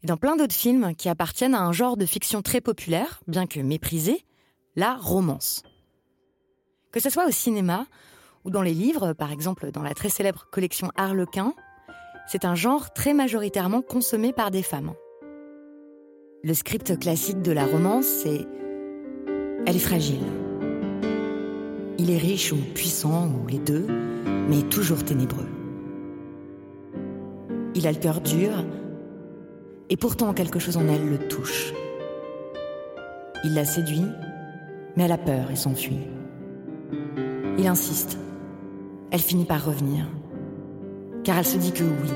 et 0.04 0.06
dans 0.06 0.16
plein 0.16 0.36
d'autres 0.36 0.54
films 0.54 0.94
qui 0.94 1.08
appartiennent 1.08 1.54
à 1.56 1.62
un 1.62 1.72
genre 1.72 1.96
de 1.96 2.06
fiction 2.06 2.42
très 2.42 2.60
populaire, 2.60 3.20
bien 3.26 3.48
que 3.48 3.58
méprisé, 3.58 4.24
la 4.76 4.94
romance. 4.94 5.64
Que 6.92 7.00
ce 7.00 7.10
soit 7.10 7.26
au 7.26 7.32
cinéma 7.32 7.86
ou 8.44 8.50
dans 8.50 8.62
les 8.62 8.72
livres, 8.72 9.14
par 9.14 9.32
exemple 9.32 9.72
dans 9.72 9.82
la 9.82 9.94
très 9.94 10.10
célèbre 10.10 10.46
collection 10.52 10.92
Harlequin, 10.94 11.52
c'est 12.28 12.44
un 12.44 12.54
genre 12.54 12.92
très 12.92 13.14
majoritairement 13.14 13.82
consommé 13.82 14.32
par 14.32 14.52
des 14.52 14.62
femmes. 14.62 14.94
Le 16.44 16.54
script 16.54 16.96
classique 17.00 17.42
de 17.42 17.50
la 17.50 17.66
romance, 17.66 18.06
c'est 18.06 18.46
Elle 19.66 19.74
est 19.74 19.80
fragile. 19.80 20.45
Il 21.98 22.10
est 22.10 22.18
riche 22.18 22.52
ou 22.52 22.56
puissant, 22.74 23.28
ou 23.28 23.46
les 23.46 23.58
deux, 23.58 23.86
mais 24.48 24.62
toujours 24.62 25.04
ténébreux. 25.04 25.48
Il 27.74 27.86
a 27.86 27.92
le 27.92 27.98
cœur 27.98 28.20
dur, 28.20 28.64
et 29.88 29.96
pourtant 29.96 30.34
quelque 30.34 30.58
chose 30.58 30.76
en 30.76 30.88
elle 30.88 31.08
le 31.08 31.18
touche. 31.18 31.72
Il 33.44 33.54
la 33.54 33.64
séduit, 33.64 34.04
mais 34.96 35.04
elle 35.04 35.12
a 35.12 35.18
peur 35.18 35.50
et 35.50 35.56
s'enfuit. 35.56 36.00
Il 37.58 37.66
insiste. 37.66 38.18
Elle 39.10 39.20
finit 39.20 39.44
par 39.44 39.64
revenir, 39.64 40.06
car 41.22 41.38
elle 41.38 41.46
se 41.46 41.56
dit 41.58 41.72
que 41.72 41.84
oui, 41.84 42.10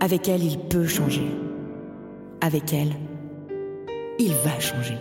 avec 0.00 0.28
elle, 0.28 0.44
il 0.44 0.58
peut 0.58 0.86
changer. 0.86 1.26
Avec 2.40 2.72
elle, 2.72 2.92
il 4.18 4.32
va 4.44 4.60
changer. 4.60 4.98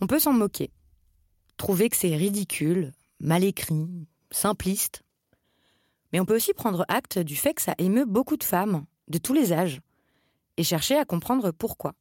On 0.00 0.06
peut 0.06 0.18
s'en 0.18 0.32
moquer, 0.32 0.70
trouver 1.56 1.88
que 1.88 1.96
c'est 1.96 2.14
ridicule, 2.14 2.92
mal 3.20 3.44
écrit, 3.44 4.06
simpliste. 4.30 5.02
Mais 6.12 6.20
on 6.20 6.24
peut 6.24 6.36
aussi 6.36 6.54
prendre 6.54 6.84
acte 6.88 7.18
du 7.18 7.36
fait 7.36 7.54
que 7.54 7.62
ça 7.62 7.74
émeut 7.78 8.04
beaucoup 8.04 8.36
de 8.36 8.44
femmes, 8.44 8.86
de 9.08 9.18
tous 9.18 9.32
les 9.32 9.52
âges, 9.52 9.80
et 10.56 10.62
chercher 10.62 10.96
à 10.96 11.04
comprendre 11.04 11.50
pourquoi. 11.50 11.94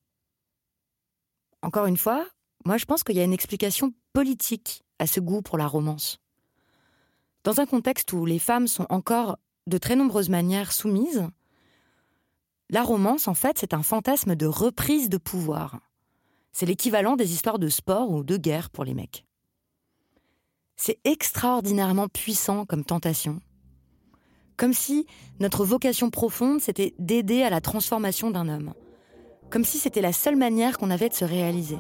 Encore 1.62 1.88
une 1.88 1.98
fois, 1.98 2.28
moi 2.66 2.78
je 2.78 2.86
pense 2.86 3.04
qu'il 3.04 3.16
y 3.16 3.20
a 3.20 3.24
une 3.24 3.34
explication 3.34 3.94
politique 4.14 4.84
à 5.00 5.08
ce 5.08 5.20
goût 5.20 5.42
pour 5.42 5.58
la 5.58 5.68
romance. 5.68 6.20
Dans 7.44 7.60
un 7.60 7.66
contexte 7.66 8.14
où 8.14 8.26
les 8.26 8.40
femmes 8.40 8.68
sont 8.68 8.86
encore 8.90 9.38
de 9.68 9.78
très 9.78 9.96
nombreuses 9.96 10.30
manières 10.30 10.72
soumises, 10.72 11.28
la 12.70 12.84
romance, 12.84 13.30
en 13.30 13.34
fait, 13.34 13.58
c'est 13.58 13.74
un 13.74 13.84
fantasme 13.84 14.36
de 14.36 14.46
reprise 14.46 15.08
de 15.08 15.18
pouvoir. 15.18 15.80
C'est 16.60 16.66
l'équivalent 16.66 17.16
des 17.16 17.34
histoires 17.34 17.60
de 17.60 17.70
sport 17.70 18.10
ou 18.10 18.24
de 18.24 18.36
guerre 18.36 18.72
pour 18.72 18.84
les 18.84 18.96
mecs. 18.96 19.28
C'est 20.76 20.98
extraordinairement 21.04 22.08
puissant 22.08 22.66
comme 22.66 22.84
tentation. 22.84 23.42
Comme 24.56 24.74
si 24.74 25.06
notre 25.40 25.66
vocation 25.66 26.10
profonde, 26.10 26.60
c'était 26.60 26.96
d'aider 26.98 27.44
à 27.44 27.52
la 27.52 27.62
transformation 27.62 28.32
d'un 28.32 28.50
homme. 28.50 28.74
Comme 29.52 29.64
si 29.64 29.78
c'était 29.78 30.02
la 30.02 30.12
seule 30.12 30.36
manière 30.36 30.80
qu'on 30.80 30.90
avait 30.90 31.10
de 31.10 31.14
se 31.14 31.26
réaliser. 31.26 31.78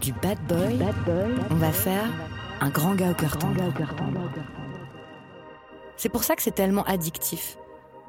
Du 0.00 0.12
bad 0.12 0.38
boy, 0.46 0.78
on 1.50 1.56
va 1.56 1.72
faire 1.72 2.06
un 2.60 2.70
grand 2.70 2.94
gars 2.94 3.10
au 3.10 3.14
cœur. 3.14 3.36
C'est 5.96 6.10
pour 6.10 6.22
ça 6.22 6.36
que 6.36 6.42
c'est 6.42 6.54
tellement 6.54 6.84
addictif. 6.84 7.58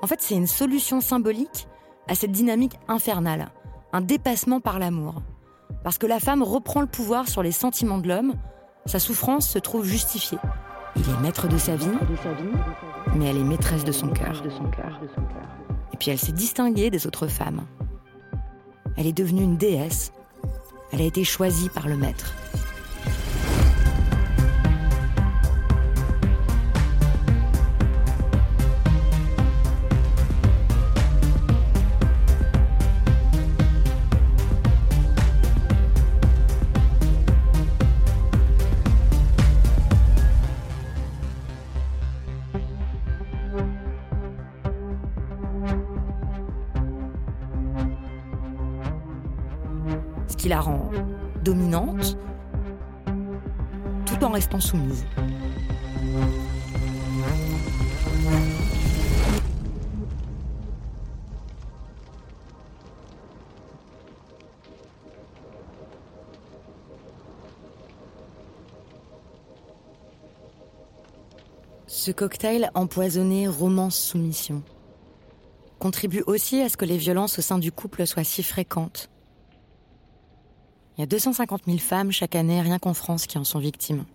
En 0.03 0.05
fait, 0.05 0.21
c'est 0.21 0.35
une 0.35 0.45
solution 0.45 1.01
symbolique 1.01 1.67
à 2.07 2.13
cette 2.13 2.31
dynamique 2.31 2.75
infernale 2.87 3.51
un 3.93 4.01
dépassement 4.01 4.59
par 4.59 4.79
l'amour. 4.79 5.21
Parce 5.83 5.97
que 5.97 6.07
la 6.07 6.19
femme 6.19 6.43
reprend 6.43 6.81
le 6.81 6.87
pouvoir 6.87 7.27
sur 7.27 7.43
les 7.43 7.51
sentiments 7.51 7.97
de 7.97 8.07
l'homme, 8.07 8.33
sa 8.85 8.99
souffrance 8.99 9.47
se 9.47 9.59
trouve 9.59 9.85
justifiée. 9.85 10.37
Il 10.95 11.03
est 11.03 11.21
maître 11.21 11.47
de 11.47 11.57
sa 11.57 11.75
vie, 11.75 11.87
mais 13.15 13.25
elle 13.25 13.37
est 13.37 13.43
maîtresse 13.43 13.83
de 13.83 13.91
son 13.91 14.09
cœur. 14.09 14.43
Et 15.93 15.97
puis 15.97 16.11
elle 16.11 16.19
s'est 16.19 16.31
distinguée 16.31 16.89
des 16.89 17.07
autres 17.07 17.27
femmes. 17.27 17.61
Elle 18.97 19.07
est 19.07 19.13
devenue 19.13 19.43
une 19.43 19.57
déesse. 19.57 20.11
Elle 20.91 21.01
a 21.01 21.05
été 21.05 21.23
choisie 21.23 21.69
par 21.69 21.87
le 21.87 21.95
maître. 21.95 22.33
Ce 71.87 72.11
cocktail 72.11 72.69
empoisonné 72.73 73.47
romance-soumission 73.47 74.63
contribue 75.79 76.23
aussi 76.27 76.61
à 76.61 76.69
ce 76.69 76.77
que 76.77 76.85
les 76.85 76.97
violences 76.97 77.39
au 77.39 77.41
sein 77.41 77.57
du 77.57 77.71
couple 77.71 78.05
soient 78.05 78.23
si 78.23 78.43
fréquentes. 78.43 79.09
Il 80.97 81.01
y 81.01 81.03
a 81.03 81.07
250 81.07 81.63
000 81.65 81.77
femmes 81.79 82.11
chaque 82.11 82.35
année, 82.35 82.61
rien 82.61 82.79
qu'en 82.79 82.93
France, 82.93 83.25
qui 83.25 83.37
en 83.37 83.43
sont 83.43 83.59
victimes. 83.59 84.05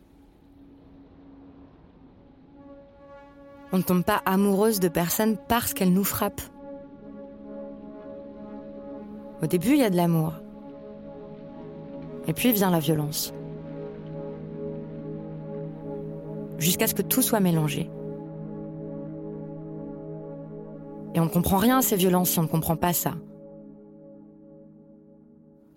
On 3.73 3.79
ne 3.79 3.83
tombe 3.83 4.05
pas 4.05 4.23
amoureuse 4.25 4.81
de 4.81 4.89
personnes 4.89 5.37
parce 5.49 5.75
qu'elles 5.75 5.93
nous 5.93 6.05
frappent. 6.05 6.43
Au 9.43 9.47
début, 9.47 9.71
il 9.71 9.79
y 9.79 9.85
a 9.85 9.91
de 9.91 9.97
l'amour. 9.97 10.35
Et 12.27 12.33
puis 12.33 12.53
vient 12.53 12.71
la 12.71 12.81
violence. 12.81 13.33
Jusqu'à 16.59 16.87
ce 16.87 16.95
que 16.95 17.03
tout 17.03 17.23
soit 17.23 17.41
mélangé. 17.41 17.91
Et 21.15 21.21
on 21.21 21.25
ne 21.25 21.31
comprend 21.31 21.59
rien 21.59 21.79
à 21.79 21.83
ces 21.83 21.97
violences 21.97 22.31
si 22.31 22.39
on 22.39 22.43
ne 22.43 22.49
comprend 22.49 22.77
pas 22.77 22.93
ça. 22.93 23.15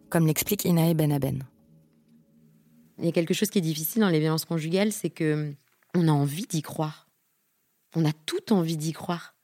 Comme 0.10 0.25
l'explique 0.25 0.65
Inae 0.65 0.93
Benaben. 0.93 1.43
Il 2.97 3.06
y 3.06 3.08
a 3.08 3.12
quelque 3.12 3.34
chose 3.34 3.49
qui 3.49 3.60
est 3.60 3.62
difficile 3.62 4.02
dans 4.02 4.10
les 4.10 4.19
violences 4.19 4.45
conjugales, 4.45 4.91
c'est 4.91 5.10
que 5.10 5.54
on 5.95 6.08
a 6.08 6.12
envie 6.12 6.45
d'y 6.45 6.62
croire. 6.62 7.09
On 7.95 8.06
a 8.06 8.12
tout 8.25 8.54
envie 8.54 8.78
d'y 8.78 8.91
croire. 8.91 9.36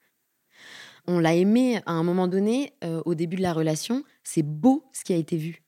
On 1.06 1.18
l'a 1.18 1.34
aimé 1.34 1.80
à 1.86 1.92
un 1.92 2.02
moment 2.02 2.26
donné, 2.26 2.72
euh, 2.84 3.00
au 3.04 3.14
début 3.14 3.36
de 3.36 3.42
la 3.42 3.52
relation. 3.52 4.02
C'est 4.24 4.42
beau 4.42 4.84
ce 4.92 5.04
qui 5.04 5.12
a 5.12 5.16
été 5.16 5.36
vu. 5.36 5.62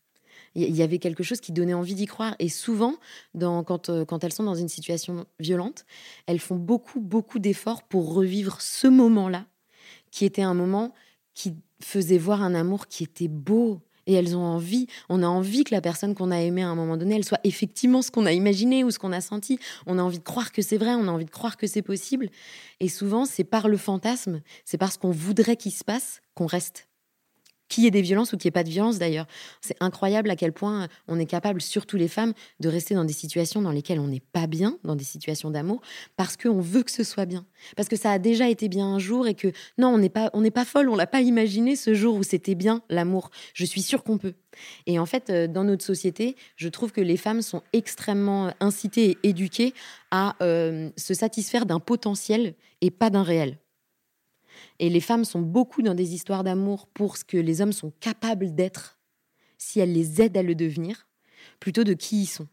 Il 0.55 0.75
y 0.75 0.83
avait 0.83 0.99
quelque 0.99 1.23
chose 1.23 1.41
qui 1.41 1.53
donnait 1.53 1.75
envie 1.75 1.95
d'y 1.95 2.07
croire. 2.07 2.35
Et 2.39 2.49
souvent, 2.49 2.97
euh, 3.41 3.63
quand 3.63 4.25
elles 4.25 4.33
sont 4.33 4.43
dans 4.43 4.55
une 4.55 4.69
situation 4.69 5.27
violente, 5.39 5.85
elles 6.27 6.41
font 6.41 6.57
beaucoup, 6.57 7.01
beaucoup 7.01 7.39
d'efforts 7.39 7.83
pour 7.85 8.13
revivre 8.13 8.61
ce 8.61 8.89
moment-là, 8.89 9.47
qui 10.11 10.25
était 10.25 10.43
un 10.43 10.55
moment 10.55 10.95
qui 11.35 11.55
faisait 11.81 12.19
voir 12.19 12.43
un 12.43 12.55
amour 12.55 12.89
qui 12.89 13.05
était 13.05 13.29
beau, 13.29 13.81
et 14.09 14.15
elles 14.15 14.37
ont 14.37 14.45
envie, 14.45 14.89
on 15.09 15.23
a 15.23 15.27
envie 15.27 15.63
que 15.63 15.75
la 15.75 15.81
personne 15.81 16.15
qu'on 16.15 16.33
a 16.33 16.39
aimée 16.39 16.63
à 16.63 16.69
un 16.69 16.75
moment 16.75 16.97
donné, 16.97 17.15
elle 17.15 17.25
soit 17.25 17.41
effectivement 17.45 18.03
ce 18.03 18.11
qu'on 18.11 18.27
a 18.27 18.33
imaginé 18.33 18.83
ou 18.83 18.91
ce 18.91 18.99
qu'on 18.99 19.13
a 19.13 19.21
senti. 19.21 19.61
On 19.87 19.99
a 19.99 20.03
envie 20.03 20.19
de 20.19 20.25
croire 20.25 20.51
que 20.51 20.63
c'est 20.63 20.79
vrai, 20.79 20.95
on 20.95 21.07
a 21.07 21.13
envie 21.13 21.27
de 21.27 21.31
croire 21.31 21.57
que 21.57 21.67
c'est 21.67 21.83
possible. 21.83 22.31
Et 22.81 22.89
souvent, 22.89 23.27
c'est 23.27 23.45
par 23.45 23.69
le 23.69 23.77
fantasme, 23.77 24.41
c'est 24.65 24.79
parce 24.79 24.97
qu'on 24.97 25.11
voudrait 25.11 25.57
qu'il 25.57 25.73
se 25.73 25.85
passe 25.85 26.23
qu'on 26.35 26.47
reste 26.47 26.88
qu'il 27.69 27.85
y 27.85 27.87
ait 27.87 27.91
des 27.91 28.03
violences 28.03 28.33
ou 28.33 28.37
qu'il 28.37 28.49
n'y 28.49 28.51
ait 28.51 28.53
pas 28.53 28.65
de 28.65 28.71
violence 28.71 28.99
d'ailleurs. 28.99 29.27
C'est 29.61 29.77
incroyable 29.81 30.31
à 30.31 30.37
quel 30.37 30.53
point 30.53 30.89
on 31.07 31.19
est 31.19 31.27
capable, 31.27 31.61
surtout 31.61 31.97
les 31.97 32.09
femmes, 32.09 32.33
de 32.61 32.69
rester 32.69 32.95
dans 32.95 33.05
des 33.05 33.13
situations 33.13 33.63
dans 33.63 33.71
lesquelles 33.71 34.01
on 34.01 34.09
n'est 34.09 34.23
pas 34.33 34.47
bien, 34.47 34.79
dans 34.85 34.97
des 34.97 35.05
situations 35.05 35.51
d'amour, 35.51 35.81
parce 36.17 36.37
qu'on 36.37 36.61
veut 36.61 36.83
que 36.83 36.91
ce 36.91 37.05
soit 37.05 37.27
bien. 37.27 37.45
Parce 37.77 37.89
que 37.89 37.97
ça 37.97 38.13
a 38.13 38.19
déjà 38.19 38.49
été 38.49 38.69
bien 38.69 38.87
un 38.87 38.99
jour 38.99 39.27
et 39.27 39.35
que 39.35 39.49
non, 39.77 39.89
on 39.89 39.99
n'est 39.99 40.09
pas, 40.09 40.31
on 40.33 40.41
n'est 40.41 40.51
pas 40.51 40.65
folle, 40.65 40.89
on 40.89 40.97
l'a 40.97 41.07
pas 41.07 41.21
imaginé 41.21 41.77
ce 41.77 41.95
jour 41.95 42.17
où 42.17 42.23
c'était 42.23 42.55
bien 42.55 42.83
l'amour. 42.89 43.31
Je 43.55 43.65
suis 43.65 43.83
sûre 43.83 44.05
qu'on 44.05 44.19
peut. 44.19 44.35
Et 44.87 44.99
en 44.99 45.07
fait, 45.07 45.31
euh, 45.31 45.47
dans 45.47 45.65
notre 45.65 45.85
société, 45.85 46.37
je 46.57 46.69
trouve 46.69 46.93
que 46.93 47.01
les 47.01 47.17
femmes 47.17 47.43
sont 47.43 47.63
extrêmement 47.73 48.53
incitées 48.61 49.11
et 49.23 49.29
éduquées 49.29 49.75
à 50.11 50.37
euh, 50.43 50.91
se 50.97 51.15
satisfaire 51.15 51.67
d'un 51.67 51.81
potentiel 51.81 52.55
et 52.81 52.91
pas 52.91 53.11
d'un 53.11 53.23
réel. 53.23 53.59
Et 54.79 54.91
les 54.91 55.01
femmes 55.01 55.25
sont 55.25 55.41
beaucoup 55.41 55.83
dans 55.83 55.95
des 55.95 56.15
histoires 56.15 56.45
d'amour 56.45 56.87
pour 56.87 57.17
ce 57.17 57.25
que 57.25 57.37
les 57.37 57.61
hommes 57.61 57.73
sont 57.73 57.93
capables 58.01 58.55
d'être 58.55 58.99
si 59.57 59.81
elles 59.81 59.93
les 59.93 60.23
aident 60.23 60.37
à 60.37 60.43
le 60.43 60.55
devenir, 60.55 61.09
plutôt 61.59 61.85
de 61.85 61.95
qui 61.95 62.23
ils 62.23 62.27
sont. 62.27 62.47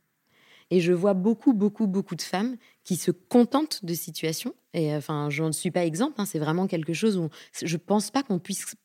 Et 0.72 0.82
je 0.82 0.92
vois 0.92 1.14
beaucoup, 1.14 1.54
beaucoup, 1.54 1.86
beaucoup 1.86 2.16
de 2.16 2.24
femmes 2.24 2.58
qui 2.84 2.96
se 2.96 3.12
contentent 3.12 3.86
de 3.86 3.94
situations. 3.94 4.56
Et 4.74 4.96
enfin, 4.96 5.30
je 5.30 5.44
n'en 5.44 5.52
suis 5.52 5.70
pas 5.70 5.86
exemple. 5.86 6.16
Hein, 6.18 6.26
c'est 6.26 6.40
vraiment 6.40 6.66
quelque 6.66 6.94
chose 6.94 7.18
où 7.18 7.30
je 7.54 7.72
ne 7.72 7.80
pense 7.80 8.10
pas 8.10 8.24
qu'on 8.24 8.40
puisse 8.40 8.76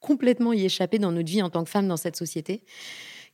complètement 0.00 0.52
y 0.52 0.64
échapper 0.64 0.98
dans 0.98 1.12
notre 1.12 1.30
vie 1.30 1.42
en 1.42 1.48
tant 1.48 1.64
que 1.64 1.70
femme 1.70 1.88
dans 1.88 1.96
cette 1.96 2.16
société, 2.16 2.64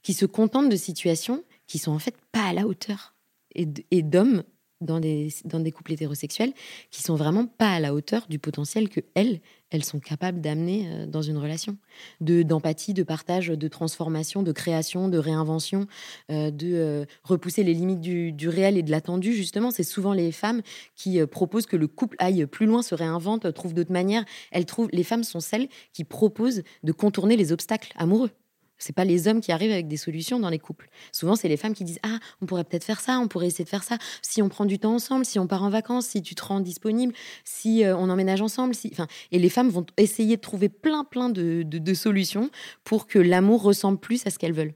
qui 0.02 0.14
se 0.14 0.26
contentent 0.26 0.68
de 0.68 0.76
situations 0.76 1.42
qui 1.66 1.78
sont 1.78 1.92
en 1.92 1.98
fait 1.98 2.14
pas 2.30 2.44
à 2.44 2.52
la 2.52 2.66
hauteur 2.66 3.16
et 3.54 4.02
d'hommes 4.02 4.44
dans 4.80 5.00
des, 5.00 5.28
dans 5.44 5.60
des 5.60 5.72
couples 5.72 5.92
hétérosexuels 5.92 6.52
qui 6.90 7.02
sont 7.02 7.16
vraiment 7.16 7.46
pas 7.46 7.72
à 7.72 7.80
la 7.80 7.94
hauteur 7.94 8.26
du 8.28 8.38
potentiel 8.38 8.88
que 8.88 9.00
elles, 9.14 9.40
elles 9.70 9.84
sont 9.84 9.98
capables 9.98 10.40
d'amener 10.40 10.86
euh, 10.86 11.06
dans 11.06 11.22
une 11.22 11.36
relation. 11.36 11.76
De, 12.20 12.42
d'empathie, 12.42 12.94
de 12.94 13.02
partage, 13.02 13.48
de 13.48 13.68
transformation, 13.68 14.42
de 14.42 14.52
création, 14.52 15.08
de 15.08 15.18
réinvention, 15.18 15.86
euh, 16.30 16.50
de 16.50 16.74
euh, 16.74 17.04
repousser 17.24 17.64
les 17.64 17.74
limites 17.74 18.00
du, 18.00 18.32
du, 18.32 18.48
réel 18.48 18.78
et 18.78 18.82
de 18.82 18.90
l'attendu. 18.90 19.32
Justement, 19.32 19.70
c'est 19.70 19.82
souvent 19.82 20.12
les 20.12 20.32
femmes 20.32 20.62
qui 20.94 21.24
proposent 21.26 21.66
que 21.66 21.76
le 21.76 21.88
couple 21.88 22.16
aille 22.18 22.46
plus 22.46 22.66
loin, 22.66 22.82
se 22.82 22.94
réinvente, 22.94 23.52
trouve 23.52 23.74
d'autres 23.74 23.92
manières. 23.92 24.24
Elles 24.52 24.66
trouvent, 24.66 24.88
les 24.92 25.04
femmes 25.04 25.24
sont 25.24 25.40
celles 25.40 25.68
qui 25.92 26.04
proposent 26.04 26.62
de 26.82 26.92
contourner 26.92 27.36
les 27.36 27.52
obstacles 27.52 27.92
amoureux. 27.96 28.30
C'est 28.78 28.94
pas 28.94 29.04
les 29.04 29.26
hommes 29.26 29.40
qui 29.40 29.52
arrivent 29.52 29.72
avec 29.72 29.88
des 29.88 29.96
solutions 29.96 30.38
dans 30.38 30.48
les 30.48 30.58
couples. 30.58 30.88
Souvent, 31.12 31.34
c'est 31.36 31.48
les 31.48 31.56
femmes 31.56 31.74
qui 31.74 31.84
disent 31.84 31.98
Ah, 32.02 32.18
on 32.40 32.46
pourrait 32.46 32.64
peut-être 32.64 32.84
faire 32.84 33.00
ça, 33.00 33.18
on 33.18 33.28
pourrait 33.28 33.48
essayer 33.48 33.64
de 33.64 33.68
faire 33.68 33.82
ça. 33.82 33.98
Si 34.22 34.40
on 34.40 34.48
prend 34.48 34.64
du 34.64 34.78
temps 34.78 34.94
ensemble, 34.94 35.24
si 35.24 35.38
on 35.38 35.46
part 35.46 35.64
en 35.64 35.70
vacances, 35.70 36.06
si 36.06 36.22
tu 36.22 36.34
te 36.34 36.44
rends 36.44 36.60
disponible, 36.60 37.12
si 37.44 37.84
euh, 37.84 37.96
on 37.96 38.08
emménage 38.08 38.40
ensemble. 38.40 38.74
Enfin, 38.92 39.08
et 39.32 39.38
les 39.38 39.48
femmes 39.48 39.68
vont 39.68 39.84
essayer 39.96 40.36
de 40.36 40.40
trouver 40.40 40.68
plein, 40.68 41.04
plein 41.04 41.28
de, 41.28 41.62
de, 41.64 41.94
solutions 41.94 42.50
pour 42.84 43.06
que 43.06 43.18
l'amour 43.18 43.62
ressemble 43.62 43.98
plus 43.98 44.26
à 44.26 44.30
ce 44.30 44.38
qu'elles 44.38 44.52
veulent 44.52 44.74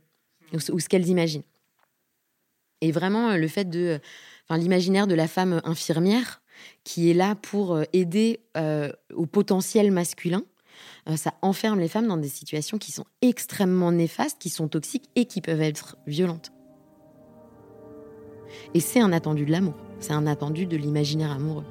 ou, 0.53 0.59
ce 0.59 0.89
qu'elles 0.89 1.09
imaginent. 1.09 1.45
Et 2.81 2.91
vraiment, 2.91 3.31
euh, 3.31 3.37
le 3.37 3.49
fait 3.49 3.69
de. 3.69 4.01
Enfin, 4.49 4.59
l'imaginaire 4.59 5.07
de 5.07 5.15
la 5.15 5.29
femme 5.29 5.61
infirmière 5.65 6.43
qui 6.85 7.11
est 7.11 7.15
là 7.15 7.37
pour 7.37 7.75
euh, 7.75 7.85
aider 7.93 8.41
au 9.15 9.27
potentiel 9.27 9.91
masculin 9.93 10.43
euh, 10.43 10.52
ça 11.17 11.35
enferme 11.43 11.81
les 11.81 11.89
femmes 11.89 12.09
dans 12.09 12.17
des 12.17 12.29
situations 12.29 12.79
qui 12.79 12.93
sont 12.93 13.05
extrêmement 13.21 13.93
néfastes, 13.93 14.39
qui 14.39 14.51
sont 14.51 14.69
toxiques 14.69 15.09
et 15.17 15.27
qui 15.27 15.41
peuvent 15.41 15.61
être 15.61 15.97
violentes. 16.07 16.53
Et 18.75 18.81
c'est 18.81 19.01
un 19.01 19.13
attendu 19.13 19.45
de 19.45 19.51
l'amour, 19.51 19.75
c'est 20.01 20.13
un 20.13 20.27
attendu 20.27 20.67
de 20.67 20.77
l'imaginaire 20.77 21.33
amoureux. 21.33 21.65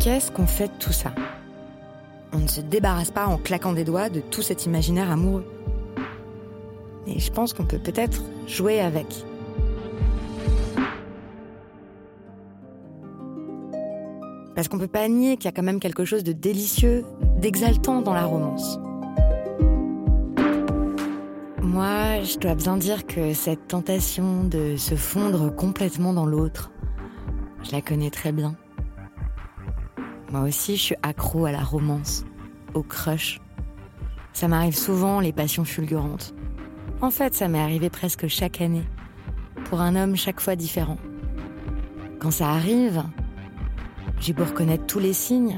Qu'est-ce 0.00 0.30
qu'on 0.30 0.46
fait 0.46 0.68
de 0.68 0.78
tout 0.78 0.92
ça? 0.92 1.12
On 2.32 2.38
ne 2.38 2.46
se 2.46 2.60
débarrasse 2.60 3.10
pas 3.10 3.26
en 3.26 3.38
claquant 3.38 3.72
des 3.72 3.82
doigts 3.82 4.08
de 4.08 4.20
tout 4.20 4.42
cet 4.42 4.64
imaginaire 4.64 5.10
amoureux. 5.10 5.55
Et 7.06 7.18
je 7.18 7.30
pense 7.30 7.52
qu'on 7.52 7.64
peut 7.64 7.78
peut-être 7.78 8.22
jouer 8.46 8.80
avec. 8.80 9.06
Parce 14.54 14.68
qu'on 14.68 14.78
peut 14.78 14.88
pas 14.88 15.06
nier 15.08 15.36
qu'il 15.36 15.44
y 15.44 15.48
a 15.48 15.52
quand 15.52 15.62
même 15.62 15.80
quelque 15.80 16.04
chose 16.04 16.24
de 16.24 16.32
délicieux, 16.32 17.04
d'exaltant 17.38 18.00
dans 18.00 18.14
la 18.14 18.24
romance. 18.24 18.78
Moi, 21.60 22.22
je 22.22 22.38
dois 22.38 22.54
bien 22.54 22.78
dire 22.78 23.06
que 23.06 23.34
cette 23.34 23.68
tentation 23.68 24.44
de 24.44 24.76
se 24.76 24.94
fondre 24.94 25.54
complètement 25.54 26.14
dans 26.14 26.24
l'autre, 26.24 26.70
Je 27.62 27.72
la 27.72 27.82
connais 27.82 28.10
très 28.10 28.30
bien. 28.30 28.54
Moi 30.30 30.42
aussi, 30.42 30.76
je 30.76 30.82
suis 30.82 30.94
accro 31.02 31.46
à 31.46 31.52
la 31.52 31.64
romance, 31.64 32.24
au 32.74 32.82
crush. 32.82 33.40
Ça 34.32 34.46
m'arrive 34.46 34.76
souvent, 34.76 35.18
les 35.18 35.32
passions 35.32 35.64
fulgurantes. 35.64 36.35
En 37.02 37.10
fait, 37.10 37.34
ça 37.34 37.46
m'est 37.48 37.60
arrivé 37.60 37.90
presque 37.90 38.26
chaque 38.26 38.60
année, 38.60 38.84
pour 39.66 39.80
un 39.80 39.94
homme 39.96 40.16
chaque 40.16 40.40
fois 40.40 40.56
différent. 40.56 40.98
Quand 42.18 42.30
ça 42.30 42.48
arrive, 42.48 43.04
j'ai 44.20 44.32
beau 44.32 44.44
reconnaître 44.44 44.86
tous 44.86 44.98
les 44.98 45.12
signes, 45.12 45.56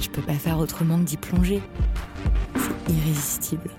je 0.00 0.10
peux 0.10 0.22
pas 0.22 0.34
faire 0.34 0.58
autrement 0.58 0.98
que 0.98 1.04
d'y 1.04 1.16
plonger. 1.16 1.62
C'est 2.56 2.92
irrésistible. 2.92 3.70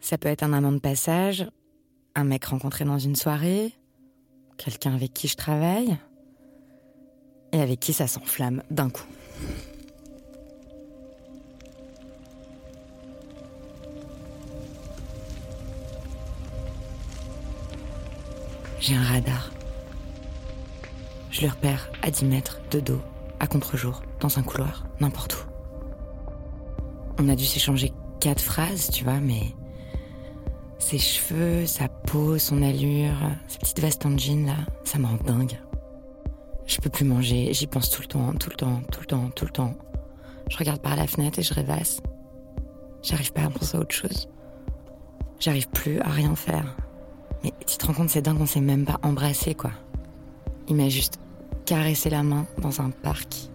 Ça 0.00 0.18
peut 0.18 0.28
être 0.28 0.42
un 0.42 0.52
amant 0.52 0.72
de 0.72 0.78
passage, 0.78 1.46
un 2.14 2.24
mec 2.24 2.44
rencontré 2.44 2.84
dans 2.84 2.98
une 2.98 3.16
soirée, 3.16 3.72
quelqu'un 4.64 4.94
avec 4.94 5.12
qui 5.12 5.26
je 5.26 5.36
travaille, 5.36 5.96
et 7.52 7.60
avec 7.60 7.80
qui 7.80 7.92
ça 7.92 8.06
s'enflamme 8.06 8.62
d'un 8.70 8.90
coup. 8.90 9.06
J'ai 18.80 18.94
un 18.94 19.02
radar. 19.02 19.50
Je 21.30 21.42
le 21.42 21.48
repère 21.48 21.90
à 22.02 22.10
10 22.10 22.24
mètres 22.26 22.60
de 22.70 22.80
dos, 22.80 23.00
à 23.40 23.46
contre-jour, 23.46 24.02
dans 24.20 24.38
un 24.38 24.42
couloir, 24.42 24.86
n'importe 25.00 25.34
où. 25.34 25.44
On 27.18 27.28
a 27.28 27.36
dû 27.36 27.46
s'échanger 27.46 27.92
quatre 28.20 28.42
phrases, 28.42 28.90
tu 28.90 29.04
vois, 29.04 29.20
mais 29.20 29.54
ses 30.82 30.98
cheveux, 30.98 31.64
sa 31.64 31.88
peau, 31.88 32.38
son 32.38 32.60
allure, 32.60 33.16
sa 33.46 33.58
petite 33.58 33.80
veste 33.80 34.04
en 34.04 34.18
jean 34.18 34.46
là, 34.46 34.56
ça 34.84 34.98
me 34.98 35.06
rend 35.06 35.16
dingue. 35.24 35.58
Je 36.66 36.78
peux 36.78 36.90
plus 36.90 37.04
manger, 37.04 37.52
j'y 37.52 37.66
pense 37.66 37.88
tout 37.88 38.02
le 38.02 38.08
temps, 38.08 38.32
tout 38.32 38.50
le 38.50 38.56
temps, 38.56 38.82
tout 38.90 39.00
le 39.00 39.06
temps, 39.06 39.30
tout 39.30 39.44
le 39.44 39.50
temps. 39.52 39.74
Je 40.50 40.58
regarde 40.58 40.82
par 40.82 40.96
la 40.96 41.06
fenêtre 41.06 41.38
et 41.38 41.42
je 41.42 41.54
rêvasse. 41.54 42.00
J'arrive 43.02 43.32
pas 43.32 43.42
à 43.42 43.50
penser 43.50 43.76
à 43.76 43.80
autre 43.80 43.94
chose. 43.94 44.28
J'arrive 45.38 45.68
plus 45.68 46.00
à 46.00 46.08
rien 46.08 46.34
faire. 46.34 46.76
Mais 47.44 47.52
tu 47.66 47.76
te 47.78 47.86
rends 47.86 47.94
compte, 47.94 48.10
c'est 48.10 48.22
dingue, 48.22 48.40
on 48.40 48.46
s'est 48.46 48.60
même 48.60 48.84
pas 48.84 48.98
embrassé, 49.02 49.54
quoi. 49.54 49.70
Il 50.68 50.76
m'a 50.76 50.88
juste 50.88 51.18
caressé 51.64 52.10
la 52.10 52.22
main 52.22 52.46
dans 52.58 52.80
un 52.80 52.90
parc. 52.90 53.50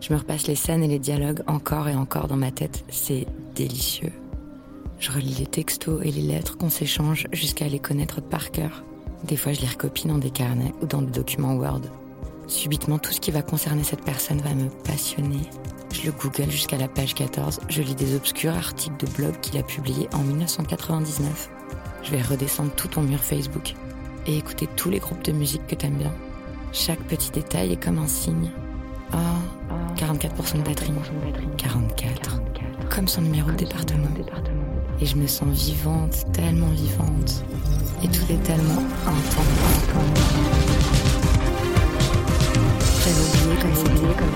Je 0.00 0.12
me 0.12 0.18
repasse 0.18 0.46
les 0.46 0.54
scènes 0.56 0.82
et 0.82 0.88
les 0.88 0.98
dialogues 0.98 1.42
encore 1.46 1.88
et 1.88 1.94
encore 1.94 2.28
dans 2.28 2.36
ma 2.36 2.50
tête. 2.50 2.84
C'est 2.88 3.26
délicieux. 3.54 4.12
Je 4.98 5.10
relis 5.10 5.34
les 5.38 5.46
textos 5.46 6.00
et 6.02 6.10
les 6.10 6.22
lettres 6.22 6.56
qu'on 6.56 6.70
s'échange 6.70 7.26
jusqu'à 7.32 7.68
les 7.68 7.78
connaître 7.78 8.20
par 8.20 8.50
cœur. 8.50 8.82
Des 9.24 9.36
fois, 9.36 9.52
je 9.52 9.60
les 9.60 9.66
recopie 9.66 10.08
dans 10.08 10.18
des 10.18 10.30
carnets 10.30 10.72
ou 10.80 10.86
dans 10.86 11.02
des 11.02 11.12
documents 11.12 11.54
Word. 11.54 11.82
Subitement, 12.46 12.98
tout 12.98 13.12
ce 13.12 13.20
qui 13.20 13.30
va 13.30 13.42
concerner 13.42 13.84
cette 13.84 14.04
personne 14.04 14.40
va 14.40 14.54
me 14.54 14.68
passionner. 14.84 15.40
Je 15.92 16.06
le 16.06 16.12
google 16.12 16.50
jusqu'à 16.50 16.76
la 16.76 16.88
page 16.88 17.14
14. 17.14 17.60
Je 17.68 17.82
lis 17.82 17.94
des 17.94 18.14
obscurs 18.14 18.54
articles 18.54 19.04
de 19.04 19.10
blog 19.12 19.38
qu'il 19.40 19.58
a 19.58 19.62
publiés 19.62 20.08
en 20.14 20.22
1999. 20.22 21.50
Je 22.02 22.10
vais 22.10 22.22
redescendre 22.22 22.72
tout 22.76 22.88
ton 22.88 23.02
mur 23.02 23.18
Facebook 23.18 23.74
et 24.26 24.36
écouter 24.36 24.68
tous 24.76 24.90
les 24.90 24.98
groupes 24.98 25.24
de 25.24 25.32
musique 25.32 25.66
que 25.66 25.74
t'aimes 25.74 25.98
bien. 25.98 26.12
Chaque 26.72 27.00
petit 27.00 27.30
détail 27.30 27.72
est 27.72 27.82
comme 27.82 27.98
un 27.98 28.06
signe. 28.06 28.50
Ah, 29.12 29.16
44% 29.96 30.58
de 30.58 30.62
batterie. 30.62 30.92
44. 31.56 32.42
Comme 32.90 33.08
son 33.08 33.22
numéro 33.22 33.50
de 33.50 33.56
département. 33.56 34.08
Et 34.98 35.04
je 35.04 35.16
me 35.16 35.26
sens 35.26 35.48
vivante, 35.48 36.24
tellement 36.32 36.70
vivante. 36.70 37.44
Et 38.02 38.08
tout 38.08 38.24
est 38.30 38.42
tellement 38.42 38.80
intense. 39.04 39.46
J'avais 43.04 43.20
oublié 43.20 43.56
comme 43.60 43.76
oublié 43.78 44.14
comme 44.16 44.34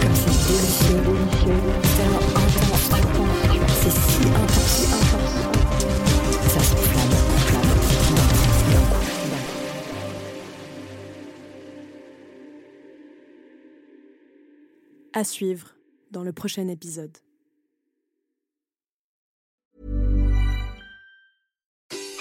Comme 0.00 0.14
c'est 0.14 0.36
délicieux, 0.46 1.00
délicieux. 1.02 1.60
Tellement 1.96 2.24
intense, 2.36 2.86
intense. 2.92 3.42
C'est 3.82 3.90
si 3.90 4.22
intense, 4.28 4.66
si 4.66 4.84
intense. 4.86 5.36
Ça 6.48 6.60
s'enflamme, 6.60 7.14
enflamme, 7.34 7.70
d'un 8.70 8.84
coup. 8.86 9.02
À 15.12 15.24
suivre 15.24 15.66
dans 16.12 16.22
le 16.22 16.32
prochain 16.32 16.68
épisode. 16.68 17.18